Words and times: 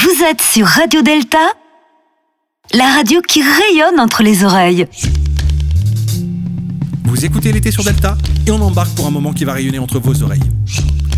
Vous 0.00 0.22
êtes 0.22 0.40
sur 0.40 0.64
Radio 0.64 1.02
Delta, 1.02 1.54
la 2.72 2.84
radio 2.94 3.20
qui 3.20 3.42
rayonne 3.42 3.98
entre 3.98 4.22
les 4.22 4.44
oreilles. 4.44 4.86
Vous 7.04 7.24
écoutez 7.24 7.50
l'été 7.50 7.72
sur 7.72 7.82
Delta 7.82 8.16
et 8.46 8.52
on 8.52 8.60
embarque 8.60 8.94
pour 8.94 9.08
un 9.08 9.10
moment 9.10 9.32
qui 9.32 9.44
va 9.44 9.54
rayonner 9.54 9.80
entre 9.80 9.98
vos 9.98 10.22
oreilles. 10.22 10.48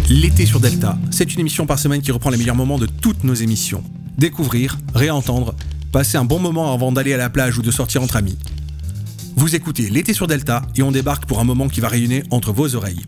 L'été 0.09 0.47
sur 0.47 0.61
Delta, 0.61 0.97
c'est 1.11 1.35
une 1.35 1.41
émission 1.41 1.67
par 1.67 1.79
semaine 1.79 2.01
qui 2.01 2.11
reprend 2.11 2.31
les 2.31 2.39
meilleurs 2.39 2.57
moments 2.57 2.79
de 2.79 2.87
toutes 2.87 3.23
nos 3.23 3.35
émissions. 3.35 3.85
Découvrir, 4.17 4.79
réentendre, 4.95 5.55
passer 5.93 6.17
un 6.17 6.25
bon 6.25 6.39
moment 6.39 6.73
avant 6.73 6.91
d'aller 6.91 7.13
à 7.13 7.19
la 7.19 7.29
plage 7.29 7.59
ou 7.59 7.63
de 7.63 7.71
sortir 7.71 8.03
entre 8.03 8.17
amis. 8.17 8.39
Vous 9.37 9.55
écoutez 9.55 9.91
l'été 9.91 10.15
sur 10.15 10.27
Delta 10.27 10.63
et 10.75 10.83
on 10.83 10.91
débarque 10.91 11.27
pour 11.27 11.41
un 11.41 11.45
moment 11.45 11.69
qui 11.69 11.81
va 11.81 11.89
rayonner 11.89 12.23
entre 12.31 12.53
vos 12.53 12.75
oreilles. 12.75 13.05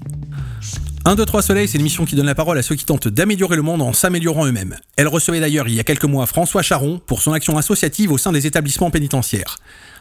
1, 1.04 1.16
2, 1.16 1.24
3 1.24 1.42
Soleil, 1.42 1.66
c'est 1.66 1.78
l'émission 1.78 2.04
qui 2.04 2.14
donne 2.14 2.26
la 2.26 2.36
parole 2.36 2.56
à 2.58 2.62
ceux 2.62 2.76
qui 2.76 2.84
tentent 2.84 3.08
d'améliorer 3.08 3.56
le 3.56 3.62
monde 3.62 3.82
en 3.82 3.92
s'améliorant 3.92 4.46
eux-mêmes. 4.46 4.76
Elle 4.96 5.08
recevait 5.08 5.40
d'ailleurs 5.40 5.66
il 5.66 5.74
y 5.74 5.80
a 5.80 5.84
quelques 5.84 6.04
mois 6.04 6.26
François 6.26 6.62
Charon 6.62 7.00
pour 7.04 7.22
son 7.22 7.32
action 7.32 7.58
associative 7.58 8.12
au 8.12 8.18
sein 8.18 8.30
des 8.30 8.46
établissements 8.46 8.92
pénitentiaires. 8.92 9.56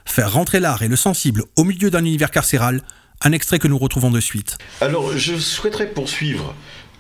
Faire 0.06 0.32
rentrer 0.32 0.60
l'art 0.60 0.84
et 0.84 0.88
le 0.88 0.96
sensible 0.96 1.46
au 1.56 1.64
milieu 1.64 1.90
d'un 1.90 2.06
univers 2.06 2.30
carcéral, 2.30 2.82
un 3.22 3.32
extrait 3.32 3.58
que 3.58 3.68
nous 3.68 3.80
retrouvons 3.80 4.12
de 4.12 4.20
suite. 4.20 4.60
Alors, 4.80 5.18
je 5.18 5.36
souhaiterais 5.38 5.88
poursuivre 5.88 6.54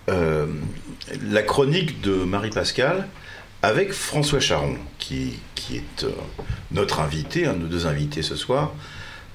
euh, 0.10 0.48
la 1.30 1.44
chronique 1.44 2.02
de 2.02 2.13
Marie-Pascale 2.13 3.08
avec 3.62 3.94
François 3.94 4.40
Charon, 4.40 4.77
qui, 4.98 5.34
qui 5.54 5.77
est 5.77 6.05
euh, 6.05 6.12
notre 6.72 7.02
invité, 7.02 7.46
un 7.46 7.54
de 7.54 7.60
nos 7.60 7.68
deux 7.68 7.86
invités 7.86 8.24
ce 8.24 8.36
soir, 8.36 8.74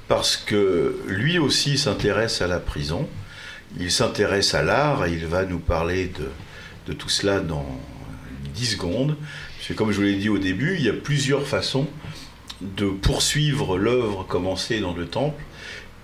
parce 0.09 0.37
que 0.37 1.01
lui 1.07 1.39
aussi 1.39 1.79
s'intéresse 1.79 2.43
à 2.43 2.49
la 2.49 2.59
prison 2.59 3.09
il 3.79 3.91
s'intéresse 3.91 4.55
à 4.55 4.63
l'art 4.63 5.07
et 5.07 5.13
il 5.13 5.27
va 5.27 5.45
nous 5.45 5.59
parler 5.59 6.11
de, 6.87 6.93
tout 6.93 7.09
cela 7.09 7.41
dans 7.41 7.67
10 8.55 8.67
secondes. 8.67 9.17
Parce 9.57 9.69
que 9.69 9.73
comme 9.75 9.91
je 9.91 9.97
vous 9.97 10.03
l'ai 10.03 10.17
dit 10.17 10.29
au 10.29 10.39
début, 10.39 10.77
il 10.79 10.85
y 10.85 10.89
a 10.89 10.95
plusieurs 10.95 11.47
façons 11.47 11.87
de 12.61 12.87
poursuivre 12.87 13.77
l'œuvre 13.77 14.25
commencée 14.25 14.81
dans 14.81 14.95
le 14.95 15.07
temple. 15.07 15.43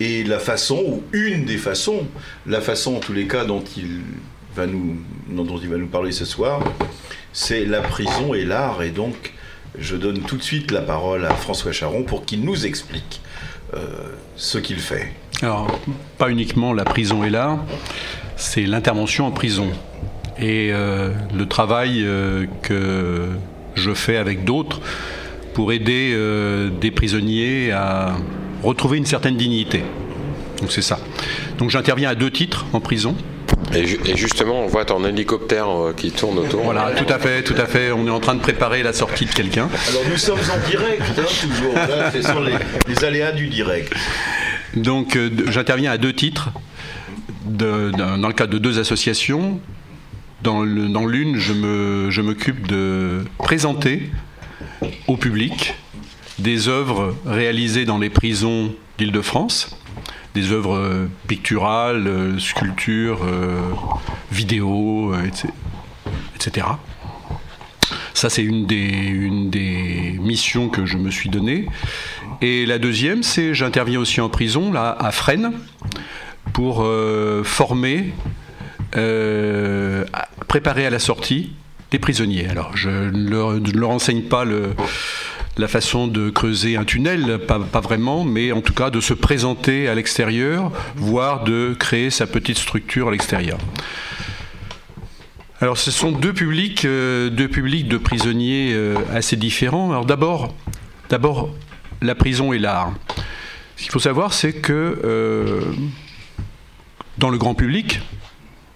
Et 0.01 0.25
la 0.25 0.39
façon, 0.39 0.83
ou 0.85 1.03
une 1.13 1.45
des 1.45 1.59
façons, 1.59 2.07
la 2.47 2.61
façon 2.61 2.97
en 2.97 3.01
tous 3.01 3.13
les 3.13 3.27
cas 3.27 3.45
dont 3.45 3.63
il 3.77 4.01
va 4.55 4.67
nous, 4.67 4.99
dont 5.29 5.59
il 5.59 5.69
va 5.69 5.77
nous 5.77 5.87
parler 5.87 6.13
ce 6.13 6.25
soir, 6.25 6.63
c'est 7.33 7.65
la 7.65 7.81
prison 7.81 8.35
et 8.35 8.45
l'art. 8.45 8.83
Et 8.83 8.91
donc, 8.91 9.33
je 9.79 9.97
donne 9.97 10.21
tout 10.21 10.37
de 10.37 10.43
suite 10.43 10.71
la 10.71 10.83
parole 10.83 11.25
à 11.25 11.35
François 11.35 11.73
Charon 11.73 12.03
pour 12.03 12.25
qu'il 12.25 12.45
nous 12.45 12.67
explique 12.67 13.21
euh, 13.75 13.79
ce 14.37 14.59
qu'il 14.59 14.79
fait. 14.79 15.13
Alors, 15.43 15.67
pas 16.19 16.31
uniquement 16.31 16.73
la 16.73 16.85
prison 16.85 17.25
est 17.25 17.31
là, 17.31 17.59
c'est 18.37 18.63
l'intervention 18.63 19.27
en 19.27 19.33
prison. 19.33 19.69
Et 20.39 20.71
euh, 20.73 21.11
le 21.37 21.47
travail 21.47 22.03
euh, 22.05 22.47
que 22.63 23.29
je 23.75 23.93
fais 23.93 24.17
avec 24.17 24.45
d'autres 24.45 24.81
pour 25.53 25.73
aider 25.73 26.13
euh, 26.15 26.71
des 26.71 26.93
prisonniers 26.93 27.73
à 27.73 28.15
retrouver 28.63 28.99
une 28.99 29.07
certaine 29.07 29.37
dignité. 29.37 29.83
Donc 30.61 30.71
c'est 30.71 30.81
ça. 30.81 31.01
Donc 31.59 31.71
j'interviens 31.71 32.11
à 32.11 32.15
deux 32.15 32.31
titres 32.31 32.65
en 32.73 32.79
prison. 32.79 33.17
Et, 33.75 34.17
justement, 34.17 34.61
on 34.61 34.67
voit 34.67 34.85
ton 34.85 35.05
hélicoptère 35.05 35.67
qui 35.97 36.11
tourne 36.11 36.39
autour. 36.39 36.63
Voilà, 36.63 36.91
tout 36.91 37.11
à 37.11 37.19
fait, 37.19 37.43
tout 37.43 37.55
à 37.57 37.67
fait. 37.67 37.91
On 37.91 38.07
est 38.07 38.11
en 38.11 38.21
train 38.21 38.35
de 38.35 38.41
préparer 38.41 38.83
la 38.83 38.93
sortie 38.93 39.25
de 39.25 39.31
quelqu'un. 39.31 39.69
Alors 39.89 40.03
nous 40.11 40.19
sommes 40.19 40.39
en 40.39 40.69
direct, 40.69 41.03
hein, 41.17 41.23
toujours. 41.41 41.75
ce 42.13 42.23
sont 42.23 42.41
les 42.87 43.05
aléas 43.05 43.33
du 43.33 43.49
direct. 43.49 43.93
Donc 44.77 45.17
euh, 45.17 45.31
j'interviens 45.49 45.91
à 45.91 45.99
deux 45.99 46.13
titres, 46.13 46.51
dans 47.45 48.29
le 48.29 48.33
cadre 48.33 48.53
de 48.53 48.59
deux 48.59 48.79
associations. 48.79 49.61
Dans 50.43 50.63
l'une, 50.65 51.37
je 51.39 52.21
m'occupe 52.21 52.67
de 52.67 53.25
présenter 53.39 54.11
au 55.07 55.17
public 55.17 55.75
des 56.39 56.69
œuvres 56.69 57.15
réalisées 57.25 57.85
dans 57.85 57.99
les 57.99 58.11
prisons 58.11 58.75
d'Île-de-France, 58.99 59.79
des 60.35 60.51
œuvres 60.51 60.77
euh, 60.77 61.07
picturales, 61.29 62.09
euh, 62.09 62.39
sculptures, 62.39 63.21
vidéos, 64.33 65.15
etc. 66.35 66.67
Ça, 68.23 68.31
c'est 68.31 68.45
une 68.45 68.67
des, 68.67 70.17
missions 70.21 70.69
que 70.69 70.87
je 70.87 70.97
me 70.97 71.11
suis 71.11 71.29
donnée. 71.29 71.67
Et 72.41 72.67
la 72.67 72.79
deuxième, 72.79 73.25
c'est 73.25 73.53
j'interviens 73.53 73.99
aussi 73.99 74.21
en 74.21 74.29
prison, 74.29 74.73
à 74.77 75.11
Fresnes, 75.11 75.51
pour 76.53 76.85
euh, 76.85 77.43
former, 77.43 78.13
euh, 78.95 80.05
préparer 80.47 80.87
à 80.87 80.91
la 80.91 81.01
sortie 81.01 81.51
des 81.91 81.99
prisonniers. 81.99 82.47
Alors, 82.47 82.77
je 82.77 82.91
ne 82.91 83.29
leur, 83.73 83.91
enseigne 83.91 84.23
pas 84.23 84.45
la 85.57 85.67
façon 85.67 86.07
de 86.07 86.31
creuser 86.31 86.77
un 86.77 86.85
tunnel, 86.85 87.41
pas, 87.41 87.59
vraiment, 87.81 88.23
mais 88.23 88.53
en 88.53 88.61
tout 88.61 88.73
cas 88.73 88.91
de 88.91 89.01
se 89.01 89.15
présenter 89.15 89.89
à 89.89 89.97
l'extérieur, 89.97 90.71
voire 90.95 91.43
de 91.43 91.75
créer 91.77 92.11
sa 92.11 92.29
petite 92.29 92.59
structure 92.59 93.09
à 93.09 93.11
l'extérieur. 93.11 93.59
Alors 95.63 95.79
ce 95.79 95.93
sont 95.93 96.11
deux 96.11 96.33
publics, 96.33 96.85
euh, 96.85 97.31
deux 97.31 97.47
publics 97.47 97.87
de 97.87 97.97
prisonniers 97.97 98.73
euh, 98.73 98.97
assez 99.15 99.37
différents. 99.37 99.93
Alors 99.93 100.05
d'abord, 100.05 100.53
la 102.01 102.17
prison 102.17 102.53
et 102.53 102.59
l'art. 102.59 102.93
Ce 103.77 103.85
qu'il 103.85 103.93
faut 103.93 104.01
savoir, 104.01 104.33
c'est 104.33 104.55
que 104.55 105.01
euh, 105.05 105.61
dans 107.17 107.31
le 107.31 107.39
grand 107.39 107.55
public, 107.55 108.01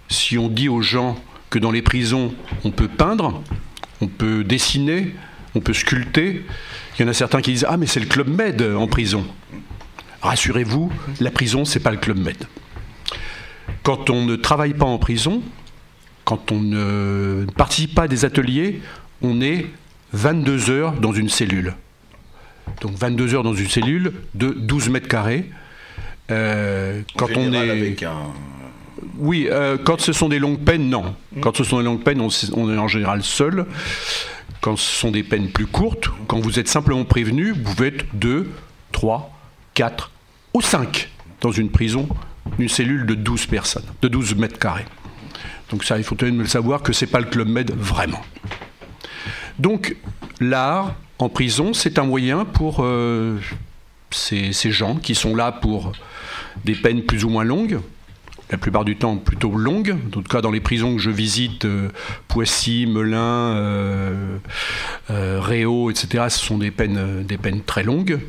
si 0.08 0.38
on 0.38 0.46
dit 0.46 0.68
aux 0.68 0.80
gens 0.80 1.18
que 1.50 1.58
dans 1.58 1.72
les 1.72 1.82
prisons 1.82 2.32
on 2.62 2.70
peut 2.70 2.86
peindre, 2.86 3.42
on 4.00 4.06
peut 4.06 4.44
dessiner, 4.44 5.12
on 5.56 5.60
peut 5.60 5.74
sculpter, 5.74 6.44
il 6.96 7.02
y 7.02 7.04
en 7.04 7.08
a 7.08 7.14
certains 7.14 7.40
qui 7.40 7.50
disent 7.50 7.66
ah 7.68 7.78
mais 7.78 7.86
c'est 7.86 7.98
le 7.98 8.06
club 8.06 8.28
Med 8.28 8.62
en 8.62 8.86
prison. 8.86 9.26
Rassurez-vous, 10.22 10.92
la 11.18 11.32
prison 11.32 11.64
c'est 11.64 11.80
pas 11.80 11.90
le 11.90 11.96
club 11.96 12.18
Med. 12.18 12.46
Quand 13.82 14.08
on 14.08 14.24
ne 14.24 14.36
travaille 14.36 14.74
pas 14.74 14.86
en 14.86 14.98
prison, 14.98 15.42
quand 16.26 16.50
on 16.50 16.60
ne 16.60 17.46
participe 17.56 17.94
pas 17.94 18.02
à 18.02 18.08
des 18.08 18.24
ateliers, 18.24 18.82
on 19.22 19.40
est 19.40 19.66
22 20.12 20.70
heures 20.70 20.92
dans 20.92 21.12
une 21.12 21.28
cellule. 21.28 21.74
Donc 22.80 22.96
22 22.96 23.34
heures 23.34 23.42
dans 23.44 23.54
une 23.54 23.68
cellule 23.68 24.12
de 24.34 24.50
12 24.50 24.88
mètres 24.90 25.08
carrés. 25.08 25.48
Euh, 26.32 27.02
quand 27.16 27.28
on 27.36 27.52
est 27.52 27.70
avec 27.70 28.02
un... 28.02 28.32
Oui, 29.18 29.46
euh, 29.48 29.78
quand 29.82 30.00
ce 30.00 30.12
sont 30.12 30.28
des 30.28 30.40
longues 30.40 30.58
peines, 30.58 30.90
non. 30.90 31.14
Hmm. 31.34 31.40
Quand 31.40 31.56
ce 31.56 31.62
sont 31.62 31.78
des 31.78 31.84
longues 31.84 32.02
peines, 32.02 32.20
on, 32.20 32.28
on, 32.54 32.74
est 32.74 32.78
en 32.78 32.88
général 32.88 33.22
seul. 33.22 33.64
Quand 34.60 34.76
ce 34.76 34.98
sont 34.98 35.12
des 35.12 35.22
peines 35.22 35.50
plus 35.50 35.66
courtes, 35.66 36.08
quand 36.26 36.40
vous 36.40 36.58
êtes 36.58 36.68
simplement 36.68 37.04
prévenu, 37.04 37.52
vous 37.52 37.62
pouvez 37.62 37.88
être 37.88 38.04
2, 38.14 38.50
3, 38.90 39.32
4 39.74 40.10
ou 40.54 40.60
5 40.60 41.08
dans 41.40 41.52
une 41.52 41.70
prison, 41.70 42.08
une 42.58 42.68
cellule 42.68 43.06
de 43.06 43.14
12 43.14 43.46
personnes, 43.46 43.84
de 44.02 44.08
12 44.08 44.34
mètres 44.34 44.58
carrés. 44.58 44.86
Donc 45.70 45.84
ça, 45.84 45.98
il 45.98 46.04
faut 46.04 46.16
même 46.22 46.40
le 46.40 46.46
savoir 46.46 46.82
que 46.82 46.92
c'est 46.92 47.06
pas 47.06 47.20
le 47.20 47.26
Club 47.26 47.48
Med 47.48 47.72
vraiment. 47.72 48.22
Donc 49.58 49.96
l'art 50.40 50.94
en 51.18 51.28
prison, 51.28 51.72
c'est 51.72 51.98
un 51.98 52.04
moyen 52.04 52.44
pour 52.44 52.78
euh, 52.80 53.38
ces, 54.10 54.52
gens 54.70 54.96
qui 54.96 55.14
sont 55.14 55.34
là 55.34 55.50
pour 55.50 55.92
des 56.64 56.74
peines 56.74 57.02
plus 57.02 57.24
ou 57.24 57.30
moins 57.30 57.44
longues, 57.44 57.80
la 58.50 58.58
plupart 58.58 58.84
du 58.84 58.96
temps 58.96 59.16
plutôt 59.16 59.56
longues. 59.56 59.96
En 60.06 60.10
tout 60.10 60.22
cas, 60.22 60.40
dans 60.42 60.50
les 60.50 60.60
prisons 60.60 60.96
que 60.96 61.02
je 61.02 61.10
visite, 61.10 61.64
euh, 61.64 61.88
Poissy, 62.28 62.86
Melun, 62.86 63.56
euh, 63.56 64.38
Réau, 65.08 65.90
etc., 65.90 66.26
ce 66.28 66.38
sont 66.38 66.58
des 66.58 66.70
peines, 66.70 67.24
des 67.24 67.38
peines 67.38 67.62
très 67.62 67.82
longues. 67.82 68.20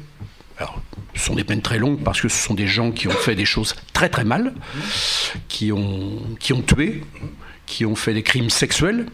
Ce 1.13 1.25
sont 1.25 1.35
des 1.35 1.43
peines 1.43 1.61
très 1.61 1.79
longues 1.79 2.03
parce 2.03 2.21
que 2.21 2.29
ce 2.29 2.37
sont 2.47 2.53
des 2.53 2.67
gens 2.67 2.91
qui 2.91 3.07
ont 3.07 3.11
fait 3.11 3.35
des 3.35 3.45
choses 3.45 3.75
très 3.93 4.09
très 4.09 4.23
mal, 4.23 4.53
qui 5.47 5.71
ont, 5.71 6.21
tué, 6.65 7.03
qui 7.65 7.85
ont 7.85 7.95
fait 7.95 8.13
des 8.13 8.23
crimes 8.23 8.49
sexuels, 8.49 9.07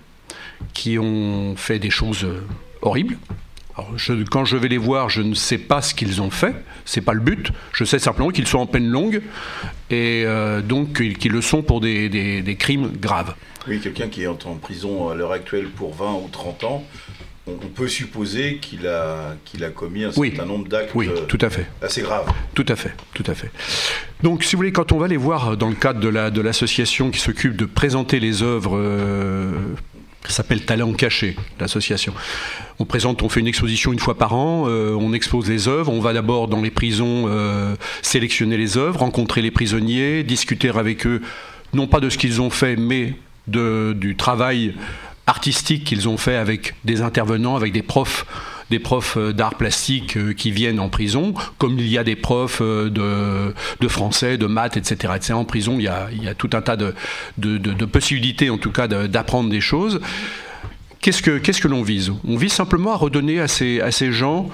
qui 0.73 0.99
ont 0.99 1.55
fait 1.55 1.79
des 1.79 1.89
choses 1.89 2.23
euh, 2.23 2.45
horribles. 2.81 3.17
quand 4.31 4.45
je 4.45 4.57
vais 4.57 4.67
les 4.67 4.77
voir, 4.77 5.09
je 5.09 5.21
ne 5.21 5.33
sais 5.33 5.57
pas 5.57 5.81
ce 5.81 5.93
qu'ils 5.93 6.21
ont 6.21 6.29
fait, 6.29 6.55
c'est 6.85 7.01
pas 7.01 7.13
le 7.13 7.21
but. 7.21 7.51
Je 7.73 7.85
sais 7.85 7.99
simplement 7.99 8.29
qu'ils 8.29 8.47
sont 8.47 8.59
en 8.59 8.67
peine 8.67 8.87
longue 8.87 9.21
et 9.89 10.23
euh, 10.25 10.61
donc 10.61 11.01
qu'ils 11.17 11.31
le 11.31 11.41
sont 11.41 11.61
pour 11.61 11.79
des, 11.79 12.09
des 12.09 12.55
crimes 12.55 12.91
graves. 12.99 13.33
Oui, 13.67 13.79
quelqu'un 13.79 14.09
qui 14.09 14.23
est 14.23 14.27
en 14.27 14.35
prison 14.55 15.09
à 15.09 15.15
l'heure 15.15 15.31
actuelle 15.31 15.69
pour 15.69 15.95
20 15.95 16.13
ou 16.15 16.27
30 16.29 16.63
ans, 16.65 16.83
on 17.45 17.67
peut 17.67 17.89
supposer 17.89 18.57
qu'il 18.61 18.87
a, 18.87 19.35
qu'il 19.43 19.63
a 19.65 19.69
commis 19.69 20.05
un 20.05 20.11
certain 20.11 20.45
nombre 20.45 20.67
d'actes 20.67 20.91
oui, 20.95 21.09
tout 21.27 21.37
à 21.41 21.49
fait. 21.49 21.67
assez 21.81 22.01
graves. 22.01 22.31
Tout 22.53 22.65
à 22.69 22.75
fait, 22.75 22.93
tout 23.13 23.23
à 23.27 23.33
fait. 23.33 23.51
Donc, 24.21 24.43
si 24.43 24.55
vous 24.55 24.59
voulez, 24.59 24.71
quand 24.71 24.93
on 24.93 24.97
va 24.97 25.07
les 25.09 25.17
voir 25.17 25.57
dans 25.57 25.67
le 25.67 25.75
cadre 25.75 25.99
de, 25.99 26.07
la, 26.07 26.31
de 26.31 26.39
l'association 26.39 27.11
qui 27.11 27.19
s'occupe 27.19 27.57
de 27.57 27.65
présenter 27.65 28.21
les 28.21 28.43
œuvres, 28.43 28.77
euh, 28.77 29.51
ça 30.25 30.35
s'appelle 30.35 30.63
Talent 30.63 30.93
Caché, 30.93 31.35
l'association. 31.59 32.13
On 32.79 32.85
présente, 32.85 33.21
on 33.23 33.29
fait 33.29 33.41
une 33.41 33.47
exposition 33.47 33.91
une 33.91 33.99
fois 33.99 34.17
par 34.17 34.33
an, 34.33 34.65
euh, 34.67 34.95
on 34.97 35.11
expose 35.11 35.49
les 35.49 35.67
œuvres, 35.67 35.91
on 35.91 35.99
va 35.99 36.13
d'abord 36.13 36.47
dans 36.47 36.61
les 36.61 36.71
prisons 36.71 37.25
euh, 37.27 37.75
sélectionner 38.01 38.55
les 38.55 38.77
œuvres, 38.77 39.01
rencontrer 39.01 39.41
les 39.41 39.51
prisonniers, 39.51 40.23
discuter 40.23 40.69
avec 40.69 41.05
eux, 41.05 41.21
non 41.73 41.87
pas 41.87 41.99
de 41.99 42.09
ce 42.09 42.17
qu'ils 42.17 42.39
ont 42.41 42.49
fait, 42.49 42.77
mais 42.77 43.15
de, 43.47 43.93
du 43.97 44.15
travail 44.15 44.75
artistiques 45.27 45.83
qu'ils 45.85 46.09
ont 46.09 46.17
fait 46.17 46.35
avec 46.35 46.75
des 46.83 47.01
intervenants, 47.01 47.55
avec 47.55 47.73
des 47.73 47.83
profs 47.83 48.25
des 48.69 48.79
profs 48.79 49.17
d'art 49.17 49.55
plastique 49.55 50.17
qui 50.35 50.49
viennent 50.49 50.79
en 50.79 50.89
prison, 50.89 51.35
comme 51.59 51.77
il 51.77 51.87
y 51.87 51.97
a 51.97 52.03
des 52.03 52.15
profs 52.15 52.61
de, 52.61 53.53
de 53.79 53.87
français, 53.87 54.37
de 54.37 54.47
maths, 54.47 54.77
etc.. 54.77 55.13
En 55.33 55.45
prison, 55.45 55.75
il 55.77 55.83
y 55.83 55.87
a, 55.87 56.33
tout 56.33 56.49
un 56.53 56.61
tas 56.61 56.75
de, 56.75 57.85
possibilités, 57.85 58.49
en 58.49 58.57
tout 58.57 58.71
cas, 58.71 58.87
d'apprendre 58.87 59.49
des 59.51 59.61
choses. 59.61 60.01
Qu'est-ce 61.01 61.21
que, 61.21 61.37
que 61.37 61.67
l'on 61.67 61.83
vise? 61.83 62.13
On 62.25 62.37
vise 62.37 62.53
simplement 62.53 62.93
à 62.93 62.95
redonner 62.95 63.39
à 63.41 63.47
ces, 63.47 63.81
à 63.81 63.91
ces 63.91 64.11
gens 64.11 64.49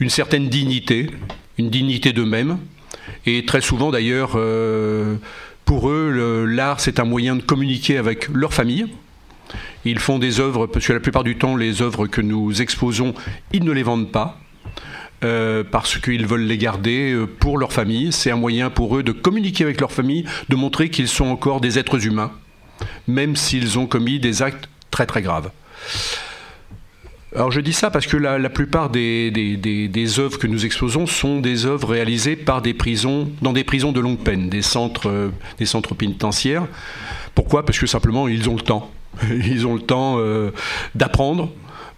une 0.00 0.10
certaine 0.10 0.48
dignité, 0.48 1.10
une 1.58 1.70
dignité 1.70 2.12
d'eux-mêmes. 2.12 2.58
Et 3.24 3.44
très 3.46 3.60
souvent 3.60 3.90
d'ailleurs, 3.90 4.32
euh, 4.34 5.16
pour 5.64 5.88
eux, 5.88 6.44
l'art, 6.44 6.80
c'est 6.80 7.00
un 7.00 7.04
moyen 7.04 7.36
de 7.36 7.42
communiquer 7.42 7.98
avec 7.98 8.28
leur 8.28 8.52
famille. 8.52 8.86
Ils 9.84 9.98
font 9.98 10.18
des 10.18 10.40
œuvres, 10.40 10.66
parce 10.66 10.86
que 10.86 10.92
la 10.92 11.00
plupart 11.00 11.24
du 11.24 11.36
temps, 11.36 11.56
les 11.56 11.82
œuvres 11.82 12.06
que 12.06 12.20
nous 12.20 12.60
exposons, 12.60 13.14
ils 13.52 13.64
ne 13.64 13.72
les 13.72 13.82
vendent 13.82 14.10
pas. 14.10 14.38
Euh, 15.24 15.64
parce 15.64 15.96
qu'ils 15.98 16.26
veulent 16.26 16.44
les 16.44 16.58
garder 16.58 17.12
euh, 17.12 17.26
pour 17.26 17.56
leur 17.56 17.72
famille. 17.72 18.12
C'est 18.12 18.30
un 18.30 18.36
moyen 18.36 18.68
pour 18.68 18.98
eux 18.98 19.02
de 19.02 19.12
communiquer 19.12 19.64
avec 19.64 19.80
leur 19.80 19.90
famille, 19.90 20.26
de 20.50 20.56
montrer 20.56 20.90
qu'ils 20.90 21.08
sont 21.08 21.24
encore 21.24 21.62
des 21.62 21.78
êtres 21.78 22.06
humains, 22.06 22.32
même 23.08 23.34
s'ils 23.34 23.78
ont 23.78 23.86
commis 23.86 24.20
des 24.20 24.42
actes 24.42 24.68
très 24.90 25.06
très 25.06 25.22
graves. 25.22 25.50
Alors 27.34 27.50
je 27.50 27.60
dis 27.60 27.72
ça 27.72 27.90
parce 27.90 28.06
que 28.06 28.16
la, 28.16 28.48
plupart 28.50 28.88
des, 28.88 29.30
des, 29.30 30.20
œuvres 30.20 30.38
que 30.38 30.46
nous 30.46 30.64
exposons 30.64 31.06
sont 31.06 31.40
des 31.40 31.66
œuvres 31.66 31.90
réalisées 31.90 32.36
par 32.36 32.62
des 32.62 32.72
prisons, 32.72 33.30
dans 33.42 33.52
des 33.52 33.64
prisons 33.64 33.92
de 33.92 34.00
longue 34.00 34.18
peine, 34.18 34.48
des 34.48 34.62
centres, 34.62 35.08
euh, 35.08 35.30
des 35.58 35.66
centres 35.66 35.94
pénitentiaires. 35.94 36.66
Pourquoi? 37.34 37.64
Parce 37.64 37.78
que 37.78 37.86
simplement 37.86 38.28
ils 38.28 38.48
ont 38.48 38.54
le 38.54 38.62
temps. 38.62 38.90
Ils 39.30 39.66
ont 39.66 39.74
le 39.74 39.80
temps 39.80 40.16
euh, 40.18 40.50
d'apprendre, 40.94 41.50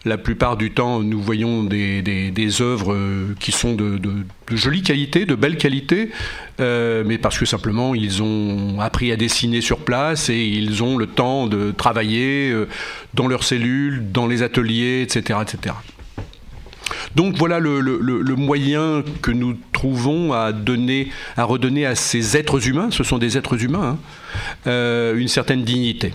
la 0.04 0.16
plupart 0.16 0.56
du 0.56 0.70
temps, 0.70 1.00
nous 1.00 1.20
voyons 1.20 1.64
des, 1.64 2.62
œuvres 2.62 2.94
euh, 2.94 3.34
qui 3.40 3.52
sont 3.52 3.74
de, 3.74 4.00
jolie 4.52 4.82
qualité, 4.82 5.26
de 5.26 5.34
belle 5.34 5.56
qualité, 5.56 6.10
euh, 6.60 7.02
mais 7.04 7.18
parce 7.18 7.38
que 7.38 7.44
simplement 7.44 7.94
ils 7.94 8.22
ont 8.22 8.80
appris 8.80 9.12
à 9.12 9.16
dessiner 9.16 9.60
sur 9.60 9.78
place 9.78 10.28
et 10.30 10.38
ils 10.38 10.82
ont 10.82 10.96
le 10.96 11.06
temps 11.06 11.46
de 11.46 11.72
travailler 11.72 12.54
dans 13.14 13.26
leurs 13.26 13.44
cellules, 13.44 14.12
dans 14.12 14.26
les 14.26 14.42
ateliers, 14.42 15.02
etc. 15.02 15.40
etc. 15.42 15.74
Donc 17.14 17.36
voilà 17.36 17.58
le, 17.58 17.80
le, 17.80 18.36
moyen 18.36 19.02
que 19.22 19.30
nous 19.30 19.56
trouvons 19.72 20.32
à, 20.32 20.52
donner, 20.52 21.10
à 21.36 21.44
redonner 21.44 21.84
à 21.84 21.94
ces 21.94 22.36
êtres 22.36 22.68
humains, 22.68 22.90
ce 22.90 23.02
sont 23.02 23.18
des 23.18 23.36
êtres 23.36 23.62
humains, 23.62 23.98
hein, 24.66 25.12
une 25.16 25.28
certaine 25.28 25.64
dignité. 25.64 26.12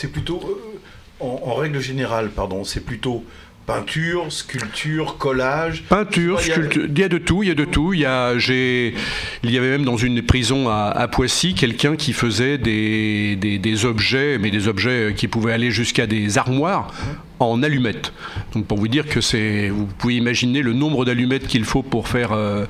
C'est 0.00 0.12
plutôt 0.12 0.40
en, 1.18 1.54
règle 1.54 1.80
générale, 1.80 2.30
pardon, 2.30 2.62
c'est 2.62 2.84
plutôt 2.84 3.24
peinture, 3.66 4.30
sculpture, 4.30 5.18
collage. 5.18 5.82
Peinture, 5.88 6.40
sculpture, 6.40 6.84
il 6.88 6.96
y 6.96 7.02
a 7.02 7.08
de 7.08 7.18
tout, 7.18 7.42
il 7.42 7.48
y 7.48 7.50
a 7.50 7.56
de 7.56 7.64
tout. 7.64 7.94
Il 7.94 7.98
y 7.98 8.06
a, 8.06 8.38
j'ai, 8.38 8.94
il 9.42 9.50
y 9.50 9.58
avait 9.58 9.70
même 9.70 9.84
dans 9.84 9.96
une 9.96 10.22
prison 10.22 10.68
à, 10.68 11.08
Poissy 11.08 11.54
quelqu'un 11.54 11.96
qui 11.96 12.12
faisait 12.12 12.58
des, 12.58 13.34
des, 13.34 13.84
objets, 13.86 14.38
mais 14.38 14.52
des 14.52 14.68
objets 14.68 15.14
qui 15.16 15.26
pouvaient 15.26 15.52
aller 15.52 15.72
jusqu'à 15.72 16.06
des 16.06 16.38
armoires 16.38 16.94
en 17.40 17.62
allumettes. 17.62 18.12
Donc 18.54 18.66
pour 18.66 18.78
vous 18.78 18.88
dire 18.88 19.06
que 19.06 19.20
c'est, 19.20 19.68
vous 19.68 19.86
pouvez 19.86 20.16
imaginer 20.16 20.62
le 20.62 20.72
nombre 20.72 21.04
d'allumettes 21.04 21.46
qu'il 21.46 21.64
faut 21.64 21.82
pour 21.82 22.08
faire 22.08 22.32
euh, 22.32 22.66